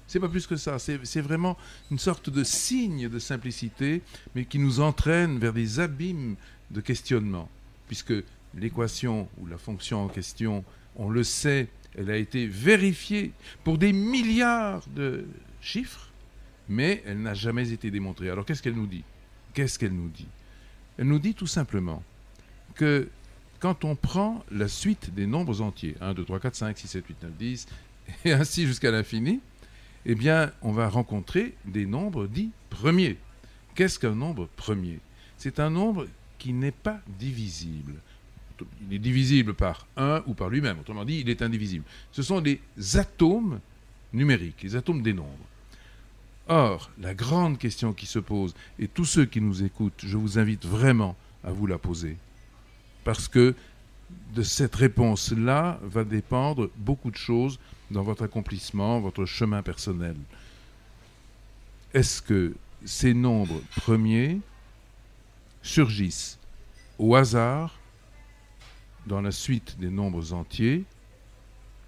C'est 0.06 0.20
pas 0.20 0.28
plus 0.28 0.46
que 0.46 0.56
ça. 0.56 0.78
C'est 0.78 1.20
vraiment 1.20 1.56
une 1.90 1.98
sorte 1.98 2.30
de 2.30 2.44
signe 2.44 3.08
de 3.08 3.18
simplicité, 3.18 4.02
mais 4.34 4.44
qui 4.44 4.58
nous 4.58 4.80
entraîne 4.80 5.38
vers 5.38 5.52
des 5.52 5.80
abîmes 5.80 6.36
de 6.70 6.80
questionnement. 6.80 7.48
Puisque 7.88 8.14
l'équation 8.54 9.28
ou 9.38 9.46
la 9.46 9.58
fonction 9.58 10.04
en 10.04 10.08
question, 10.08 10.64
on 10.96 11.10
le 11.10 11.24
sait, 11.24 11.68
elle 11.96 12.10
a 12.10 12.16
été 12.16 12.46
vérifiée 12.46 13.32
pour 13.64 13.78
des 13.78 13.92
milliards 13.92 14.86
de 14.94 15.26
chiffres, 15.60 16.10
mais 16.68 17.02
elle 17.06 17.22
n'a 17.22 17.34
jamais 17.34 17.72
été 17.72 17.90
démontrée. 17.90 18.30
Alors 18.30 18.44
qu'est-ce 18.44 18.62
qu'elle 18.62 18.74
nous 18.74 18.86
dit? 18.86 19.04
Qu'est-ce 19.54 19.78
qu'elle 19.78 19.94
nous 19.94 20.08
dit? 20.08 20.28
Elle 20.98 21.06
nous 21.06 21.18
dit 21.18 21.34
tout 21.34 21.46
simplement 21.46 22.02
que 22.74 23.08
quand 23.58 23.84
on 23.84 23.96
prend 23.96 24.44
la 24.50 24.68
suite 24.68 25.14
des 25.14 25.26
nombres 25.26 25.62
entiers, 25.62 25.96
1, 26.00 26.14
2, 26.14 26.24
3, 26.24 26.40
4, 26.40 26.54
5, 26.54 26.78
6, 26.78 26.88
7, 26.88 27.04
8, 27.08 27.22
9, 27.22 27.32
10, 27.38 27.66
et 28.24 28.32
ainsi 28.32 28.66
jusqu'à 28.66 28.90
l'infini, 28.90 29.40
eh 30.06 30.14
bien, 30.14 30.52
on 30.62 30.72
va 30.72 30.88
rencontrer 30.88 31.54
des 31.64 31.84
nombres 31.84 32.28
dits 32.28 32.50
premiers. 32.70 33.16
Qu'est-ce 33.74 33.98
qu'un 33.98 34.14
nombre 34.14 34.48
premier? 34.56 35.00
C'est 35.36 35.58
un 35.58 35.68
nombre 35.68 36.06
qui 36.38 36.52
n'est 36.52 36.70
pas 36.70 37.00
divisible. 37.18 37.94
Il 38.88 38.94
est 38.94 39.00
divisible 39.00 39.52
par 39.52 39.86
1 39.96 40.22
ou 40.26 40.34
par 40.34 40.48
lui-même. 40.48 40.78
Autrement 40.78 41.04
dit, 41.04 41.20
il 41.20 41.28
est 41.28 41.42
indivisible. 41.42 41.84
Ce 42.12 42.22
sont 42.22 42.40
les 42.40 42.60
atomes 42.94 43.60
numériques, 44.12 44.62
les 44.62 44.76
atomes 44.76 45.02
des 45.02 45.12
nombres. 45.12 45.46
Or, 46.48 46.90
la 47.00 47.12
grande 47.12 47.58
question 47.58 47.92
qui 47.92 48.06
se 48.06 48.20
pose, 48.20 48.54
et 48.78 48.86
tous 48.86 49.04
ceux 49.04 49.26
qui 49.26 49.40
nous 49.40 49.64
écoutent, 49.64 50.04
je 50.06 50.16
vous 50.16 50.38
invite 50.38 50.64
vraiment 50.64 51.16
à 51.42 51.50
vous 51.50 51.66
la 51.66 51.78
poser, 51.78 52.16
parce 53.02 53.26
que 53.26 53.54
de 54.34 54.42
cette 54.42 54.76
réponse-là 54.76 55.80
va 55.82 56.04
dépendre 56.04 56.70
beaucoup 56.76 57.10
de 57.10 57.16
choses 57.16 57.58
dans 57.90 58.02
votre 58.02 58.24
accomplissement, 58.24 59.00
votre 59.00 59.24
chemin 59.24 59.62
personnel. 59.62 60.16
Est-ce 61.94 62.20
que 62.20 62.54
ces 62.84 63.14
nombres 63.14 63.60
premiers 63.76 64.40
surgissent 65.62 66.38
au 66.98 67.14
hasard 67.14 67.78
dans 69.06 69.20
la 69.20 69.30
suite 69.30 69.78
des 69.78 69.90
nombres 69.90 70.32
entiers 70.32 70.84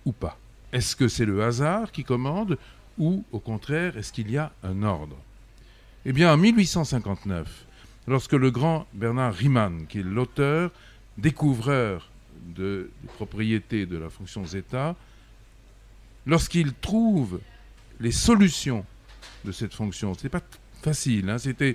ou 0.05 0.13
pas? 0.13 0.39
Est-ce 0.73 0.97
que 0.97 1.09
c'est 1.09 1.25
le 1.25 1.43
hasard 1.43 1.93
qui 1.93 2.05
commande 2.05 2.59
ou 2.99 3.25
au 3.33 3.39
contraire 3.39 3.97
est-ce 3.97 4.13
qu'il 4.13 4.31
y 4.31 4.39
a 4.39 4.53
un 4.63 4.83
ordre? 4.83 5.17
Eh 6.05 6.13
bien 6.13 6.33
en 6.33 6.37
1859, 6.37 7.67
lorsque 8.07 8.33
le 8.33 8.51
grand 8.51 8.87
Bernard 8.93 9.35
Riemann, 9.35 9.87
qui 9.89 10.01
est 10.01 10.03
l'auteur, 10.03 10.71
découvreur 11.17 12.11
de, 12.55 12.91
des 13.03 13.09
propriétés 13.09 13.87
de 13.87 13.99
la 13.99 14.09
fonction 14.09 14.45
zeta, 14.47 14.97
lorsqu'il 16.29 16.75
trouve 16.75 17.41
les 17.99 18.13
solutions 18.13 18.85
de 19.45 19.51
cette 19.51 19.75
fonction, 19.75 20.15
ce 20.15 20.23
n'est 20.23 20.29
pas 20.29 20.43
facile, 20.83 21.29
hein, 21.31 21.39
c'était, 21.39 21.75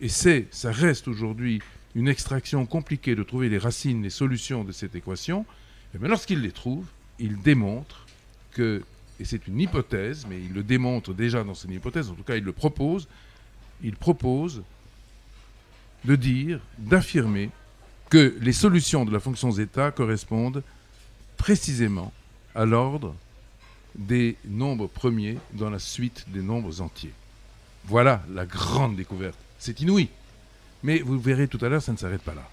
et 0.00 0.08
c'est, 0.08 0.46
ça 0.50 0.72
reste 0.72 1.08
aujourd'hui 1.08 1.60
une 1.94 2.08
extraction 2.08 2.64
compliquée 2.64 3.14
de 3.14 3.22
trouver 3.22 3.48
les 3.48 3.58
racines, 3.58 4.02
les 4.02 4.10
solutions 4.10 4.64
de 4.64 4.72
cette 4.72 4.94
équation, 4.94 5.44
et 5.94 5.98
bien 5.98 6.08
lorsqu'il 6.08 6.40
les 6.40 6.52
trouve, 6.52 6.86
il 7.18 7.42
démontre 7.42 8.06
que, 8.52 8.82
et 9.18 9.24
c'est 9.24 9.48
une 9.48 9.60
hypothèse, 9.60 10.26
mais 10.30 10.40
il 10.40 10.52
le 10.52 10.62
démontre 10.62 11.12
déjà 11.12 11.42
dans 11.42 11.54
son 11.54 11.68
hypothèse, 11.68 12.08
en 12.08 12.14
tout 12.14 12.22
cas 12.22 12.36
il 12.36 12.44
le 12.44 12.52
propose, 12.52 13.08
il 13.82 13.96
propose 13.96 14.62
de 16.04 16.14
dire, 16.14 16.60
d'affirmer 16.78 17.50
que 18.10 18.36
les 18.40 18.52
solutions 18.52 19.04
de 19.04 19.12
la 19.12 19.18
fonction 19.18 19.50
zeta 19.50 19.90
correspondent 19.90 20.62
précisément 21.36 22.12
à 22.54 22.64
l'ordre 22.64 23.14
des 23.94 24.36
nombres 24.46 24.86
premiers 24.86 25.38
dans 25.52 25.70
la 25.70 25.78
suite 25.78 26.24
des 26.28 26.42
nombres 26.42 26.80
entiers. 26.80 27.12
Voilà 27.86 28.22
la 28.32 28.46
grande 28.46 28.96
découverte. 28.96 29.38
C'est 29.58 29.80
inouï. 29.80 30.08
Mais 30.82 31.00
vous 31.00 31.18
verrez 31.18 31.48
tout 31.48 31.58
à 31.64 31.68
l'heure, 31.68 31.82
ça 31.82 31.92
ne 31.92 31.96
s'arrête 31.96 32.22
pas 32.22 32.34
là. 32.34 32.48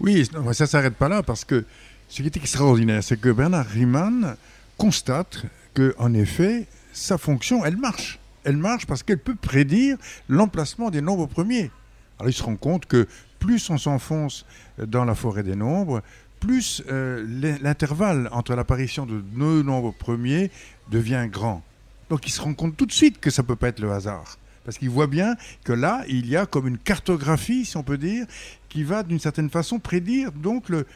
Oui, 0.00 0.24
ça 0.24 0.64
ne 0.64 0.68
s'arrête 0.68 0.94
pas 0.94 1.08
là 1.08 1.22
parce 1.22 1.44
que 1.44 1.64
ce 2.08 2.22
qui 2.22 2.26
est 2.26 2.36
extraordinaire, 2.36 3.02
c'est 3.02 3.20
que 3.20 3.30
Bernard 3.30 3.66
Riemann 3.66 4.36
constate 4.76 5.44
que, 5.74 5.94
en 5.98 6.14
effet, 6.14 6.66
sa 6.92 7.18
fonction, 7.18 7.64
elle 7.64 7.76
marche. 7.76 8.18
Elle 8.44 8.56
marche 8.56 8.86
parce 8.86 9.02
qu'elle 9.02 9.18
peut 9.18 9.34
prédire 9.34 9.96
l'emplacement 10.28 10.90
des 10.90 11.02
nombres 11.02 11.26
premiers. 11.26 11.70
Alors 12.18 12.30
il 12.30 12.32
se 12.32 12.42
rend 12.42 12.56
compte 12.56 12.86
que 12.86 13.06
plus 13.38 13.70
on 13.70 13.78
s'enfonce 13.78 14.44
dans 14.78 15.04
la 15.04 15.14
forêt 15.14 15.42
des 15.42 15.56
nombres, 15.56 16.02
plus 16.40 16.82
euh, 16.88 17.24
l'in- 17.28 17.58
l'intervalle 17.60 18.28
entre 18.32 18.54
l'apparition 18.54 19.06
de 19.06 19.20
deux 19.20 19.62
nombres 19.62 19.92
premiers 19.92 20.50
devient 20.90 21.28
grand. 21.30 21.62
Donc 22.08 22.26
il 22.26 22.30
se 22.30 22.40
rend 22.40 22.54
compte 22.54 22.76
tout 22.76 22.86
de 22.86 22.92
suite 22.92 23.20
que 23.20 23.30
ça 23.30 23.42
ne 23.42 23.46
peut 23.46 23.56
pas 23.56 23.68
être 23.68 23.80
le 23.80 23.92
hasard. 23.92 24.36
Parce 24.64 24.76
qu'il 24.78 24.90
voit 24.90 25.06
bien 25.06 25.36
que 25.64 25.72
là, 25.72 26.02
il 26.08 26.26
y 26.26 26.36
a 26.36 26.44
comme 26.46 26.66
une 26.66 26.78
cartographie, 26.78 27.64
si 27.64 27.76
on 27.76 27.82
peut 27.82 27.98
dire, 27.98 28.26
qui 28.68 28.82
va 28.82 29.02
d'une 29.02 29.18
certaine 29.18 29.48
façon 29.48 29.78
prédire 29.78 30.32
donc 30.32 30.68
le, 30.68 30.86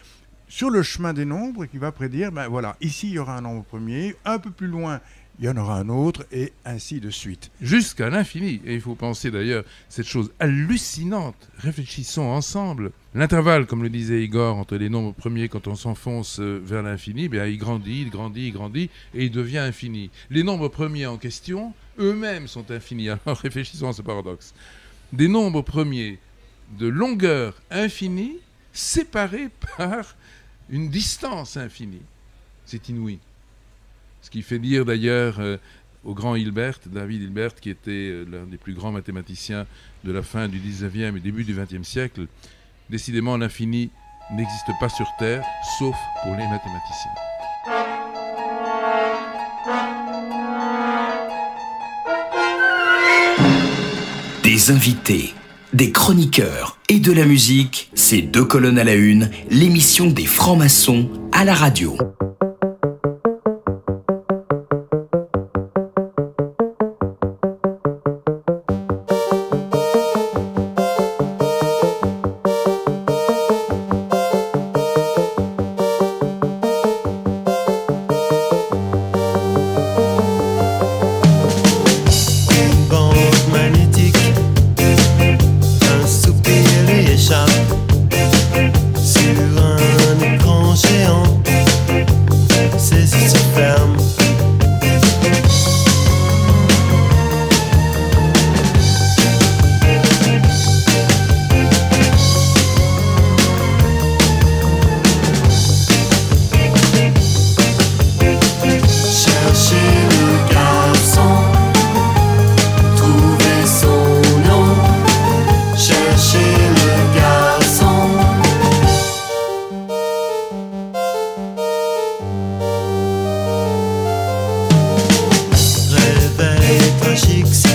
sur 0.48 0.70
le 0.70 0.82
chemin 0.82 1.12
des 1.12 1.24
nombres, 1.24 1.66
qui 1.66 1.78
va 1.78 1.90
prédire, 1.92 2.30
ben 2.30 2.46
voilà, 2.48 2.76
ici 2.80 3.08
il 3.08 3.14
y 3.14 3.18
aura 3.18 3.36
un 3.38 3.40
nombre 3.40 3.64
premier, 3.64 4.16
un 4.24 4.38
peu 4.38 4.50
plus 4.50 4.66
loin 4.66 5.00
il 5.38 5.46
y 5.46 5.48
en 5.48 5.56
aura 5.56 5.78
un 5.78 5.88
autre, 5.88 6.26
et 6.30 6.52
ainsi 6.64 7.00
de 7.00 7.10
suite. 7.10 7.50
Jusqu'à 7.60 8.08
l'infini. 8.08 8.60
Et 8.64 8.74
il 8.74 8.80
faut 8.80 8.94
penser 8.94 9.30
d'ailleurs 9.30 9.64
cette 9.88 10.06
chose 10.06 10.32
hallucinante. 10.38 11.48
Réfléchissons 11.58 12.22
ensemble. 12.22 12.92
L'intervalle, 13.14 13.66
comme 13.66 13.82
le 13.82 13.90
disait 13.90 14.22
Igor, 14.22 14.56
entre 14.56 14.76
les 14.76 14.88
nombres 14.88 15.12
premiers 15.12 15.48
quand 15.48 15.66
on 15.66 15.74
s'enfonce 15.74 16.38
euh, 16.40 16.60
vers 16.64 16.82
l'infini, 16.82 17.28
ben, 17.28 17.46
il 17.46 17.58
grandit, 17.58 18.02
il 18.02 18.10
grandit, 18.10 18.48
il 18.48 18.52
grandit, 18.52 18.90
et 19.14 19.24
il 19.24 19.30
devient 19.30 19.58
infini. 19.58 20.10
Les 20.30 20.42
nombres 20.42 20.68
premiers 20.68 21.06
en 21.06 21.16
question, 21.16 21.74
eux-mêmes 21.98 22.46
sont 22.46 22.70
infinis. 22.70 23.08
Alors 23.26 23.38
réfléchissons 23.38 23.88
à 23.88 23.92
ce 23.92 24.02
paradoxe. 24.02 24.54
Des 25.12 25.28
nombres 25.28 25.62
premiers 25.62 26.18
de 26.78 26.86
longueur 26.86 27.60
infinie, 27.70 28.38
séparés 28.72 29.50
par 29.76 30.16
une 30.70 30.88
distance 30.90 31.56
infinie. 31.56 32.02
C'est 32.66 32.88
inouï. 32.88 33.18
Ce 34.24 34.30
qui 34.30 34.40
fait 34.40 34.58
dire 34.58 34.86
d'ailleurs 34.86 35.38
euh, 35.38 35.58
au 36.02 36.14
grand 36.14 36.34
Hilbert, 36.34 36.80
David 36.86 37.20
Hilbert, 37.20 37.54
qui 37.56 37.68
était 37.68 37.90
euh, 37.90 38.24
l'un 38.24 38.46
des 38.46 38.56
plus 38.56 38.72
grands 38.72 38.90
mathématiciens 38.90 39.66
de 40.02 40.12
la 40.12 40.22
fin 40.22 40.48
du 40.48 40.58
19e 40.58 41.18
et 41.18 41.20
début 41.20 41.44
du 41.44 41.54
20e 41.54 41.84
siècle, 41.84 42.26
décidément 42.88 43.36
l'infini 43.36 43.90
n'existe 44.32 44.70
pas 44.80 44.88
sur 44.88 45.06
Terre, 45.18 45.44
sauf 45.78 45.94
pour 46.22 46.32
les 46.32 46.48
mathématiciens. 46.48 47.10
Des 54.42 54.70
invités, 54.70 55.34
des 55.74 55.92
chroniqueurs 55.92 56.78
et 56.88 56.98
de 56.98 57.12
la 57.12 57.26
musique, 57.26 57.90
c'est 57.92 58.22
deux 58.22 58.46
colonnes 58.46 58.78
à 58.78 58.84
la 58.84 58.94
une, 58.94 59.30
l'émission 59.50 60.06
des 60.06 60.24
francs-maçons 60.24 61.10
à 61.32 61.44
la 61.44 61.52
radio. 61.52 61.98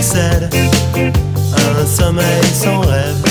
possède 0.09 0.49
un 1.55 1.85
sommeil 1.85 2.43
sans 2.53 2.79
rêve. 2.81 3.28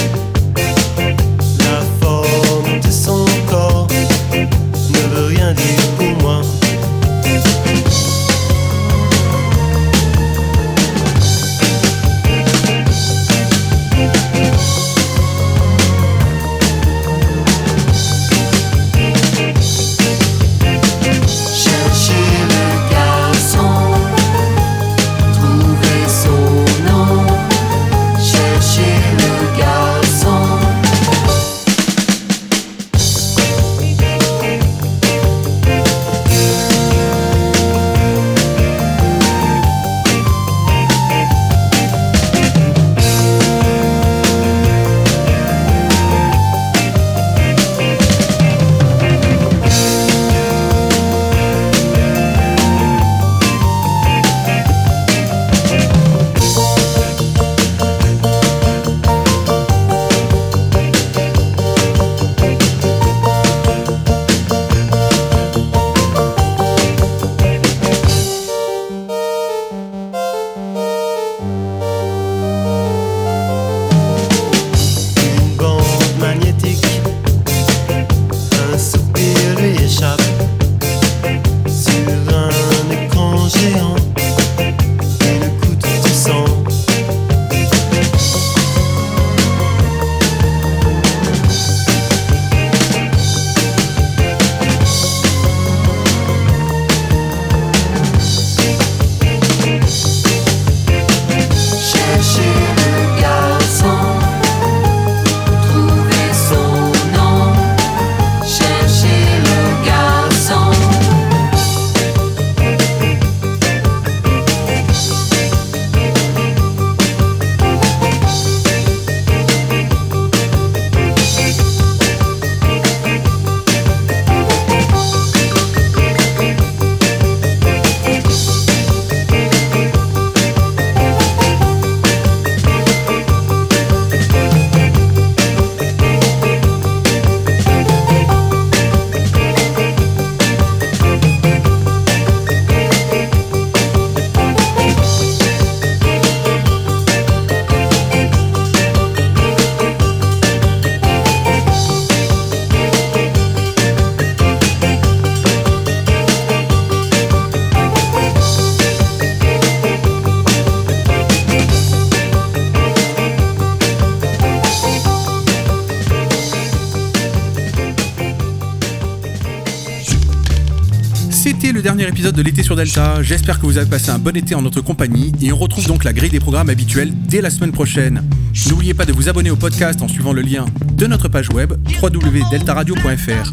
De 172.38 172.42
l'été 172.44 172.62
sur 172.62 172.76
Delta. 172.76 173.20
J'espère 173.20 173.58
que 173.58 173.66
vous 173.66 173.78
avez 173.78 173.90
passé 173.90 174.10
un 174.10 174.18
bon 174.20 174.36
été 174.36 174.54
en 174.54 174.62
notre 174.62 174.80
compagnie 174.80 175.32
et 175.42 175.52
on 175.52 175.56
retrouve 175.56 175.88
donc 175.88 176.04
la 176.04 176.12
grille 176.12 176.30
des 176.30 176.38
programmes 176.38 176.70
habituels 176.70 177.10
dès 177.12 177.40
la 177.40 177.50
semaine 177.50 177.72
prochaine. 177.72 178.22
N'oubliez 178.68 178.94
pas 178.94 179.04
de 179.04 179.12
vous 179.12 179.28
abonner 179.28 179.50
au 179.50 179.56
podcast 179.56 180.00
en 180.02 180.08
suivant 180.08 180.32
le 180.32 180.42
lien 180.42 180.64
de 180.92 181.06
notre 181.08 181.26
page 181.26 181.48
web 181.48 181.72
www.deltaradio.fr. 182.00 183.52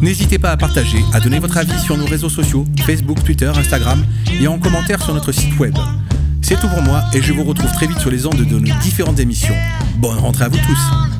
N'hésitez 0.00 0.38
pas 0.38 0.50
à 0.50 0.56
partager, 0.56 0.98
à 1.12 1.20
donner 1.20 1.38
votre 1.40 1.58
avis 1.58 1.78
sur 1.78 1.98
nos 1.98 2.06
réseaux 2.06 2.30
sociaux, 2.30 2.64
Facebook, 2.86 3.22
Twitter, 3.22 3.52
Instagram 3.54 4.02
et 4.40 4.46
en 4.46 4.58
commentaire 4.58 5.02
sur 5.02 5.12
notre 5.12 5.32
site 5.32 5.58
web. 5.58 5.76
C'est 6.40 6.58
tout 6.58 6.68
pour 6.68 6.80
moi 6.80 7.04
et 7.12 7.20
je 7.20 7.34
vous 7.34 7.44
retrouve 7.44 7.72
très 7.72 7.86
vite 7.86 7.98
sur 7.98 8.10
les 8.10 8.24
ondes 8.24 8.36
de 8.36 8.44
nos 8.44 8.78
différentes 8.80 9.20
émissions. 9.20 9.56
Bonne 9.98 10.18
rentrée 10.18 10.46
à 10.46 10.48
vous 10.48 10.58
tous. 10.58 11.15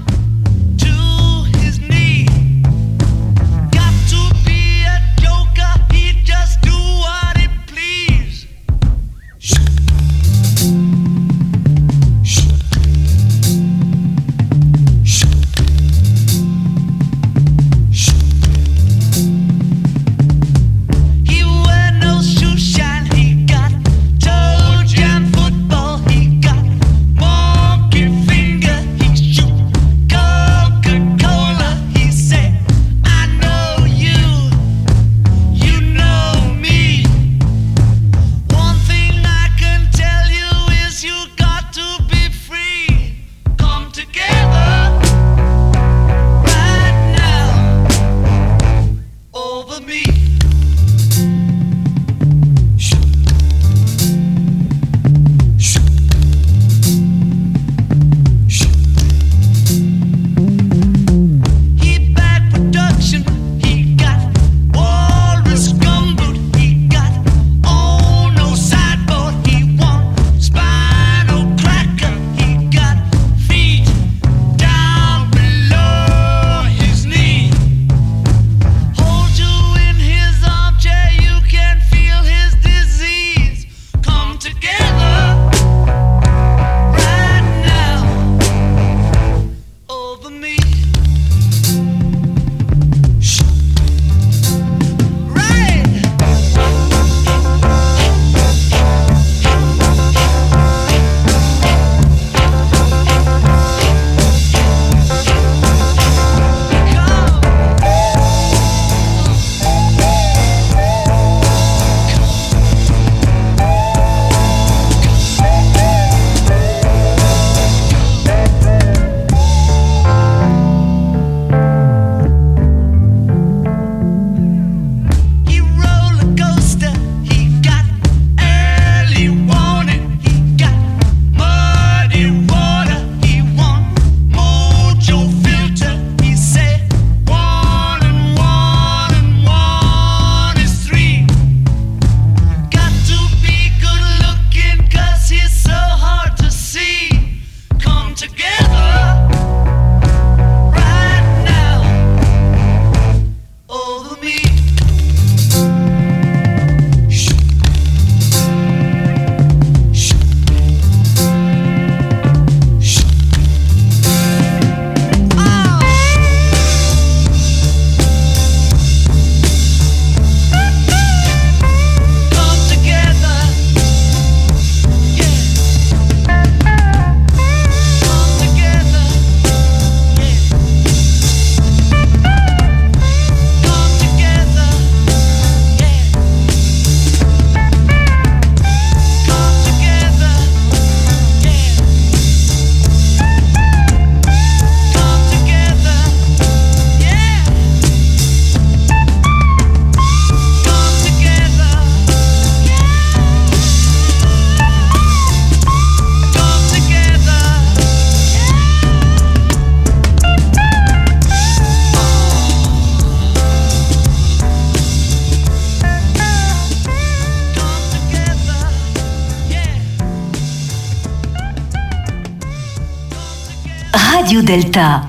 Delta. 224.47 225.06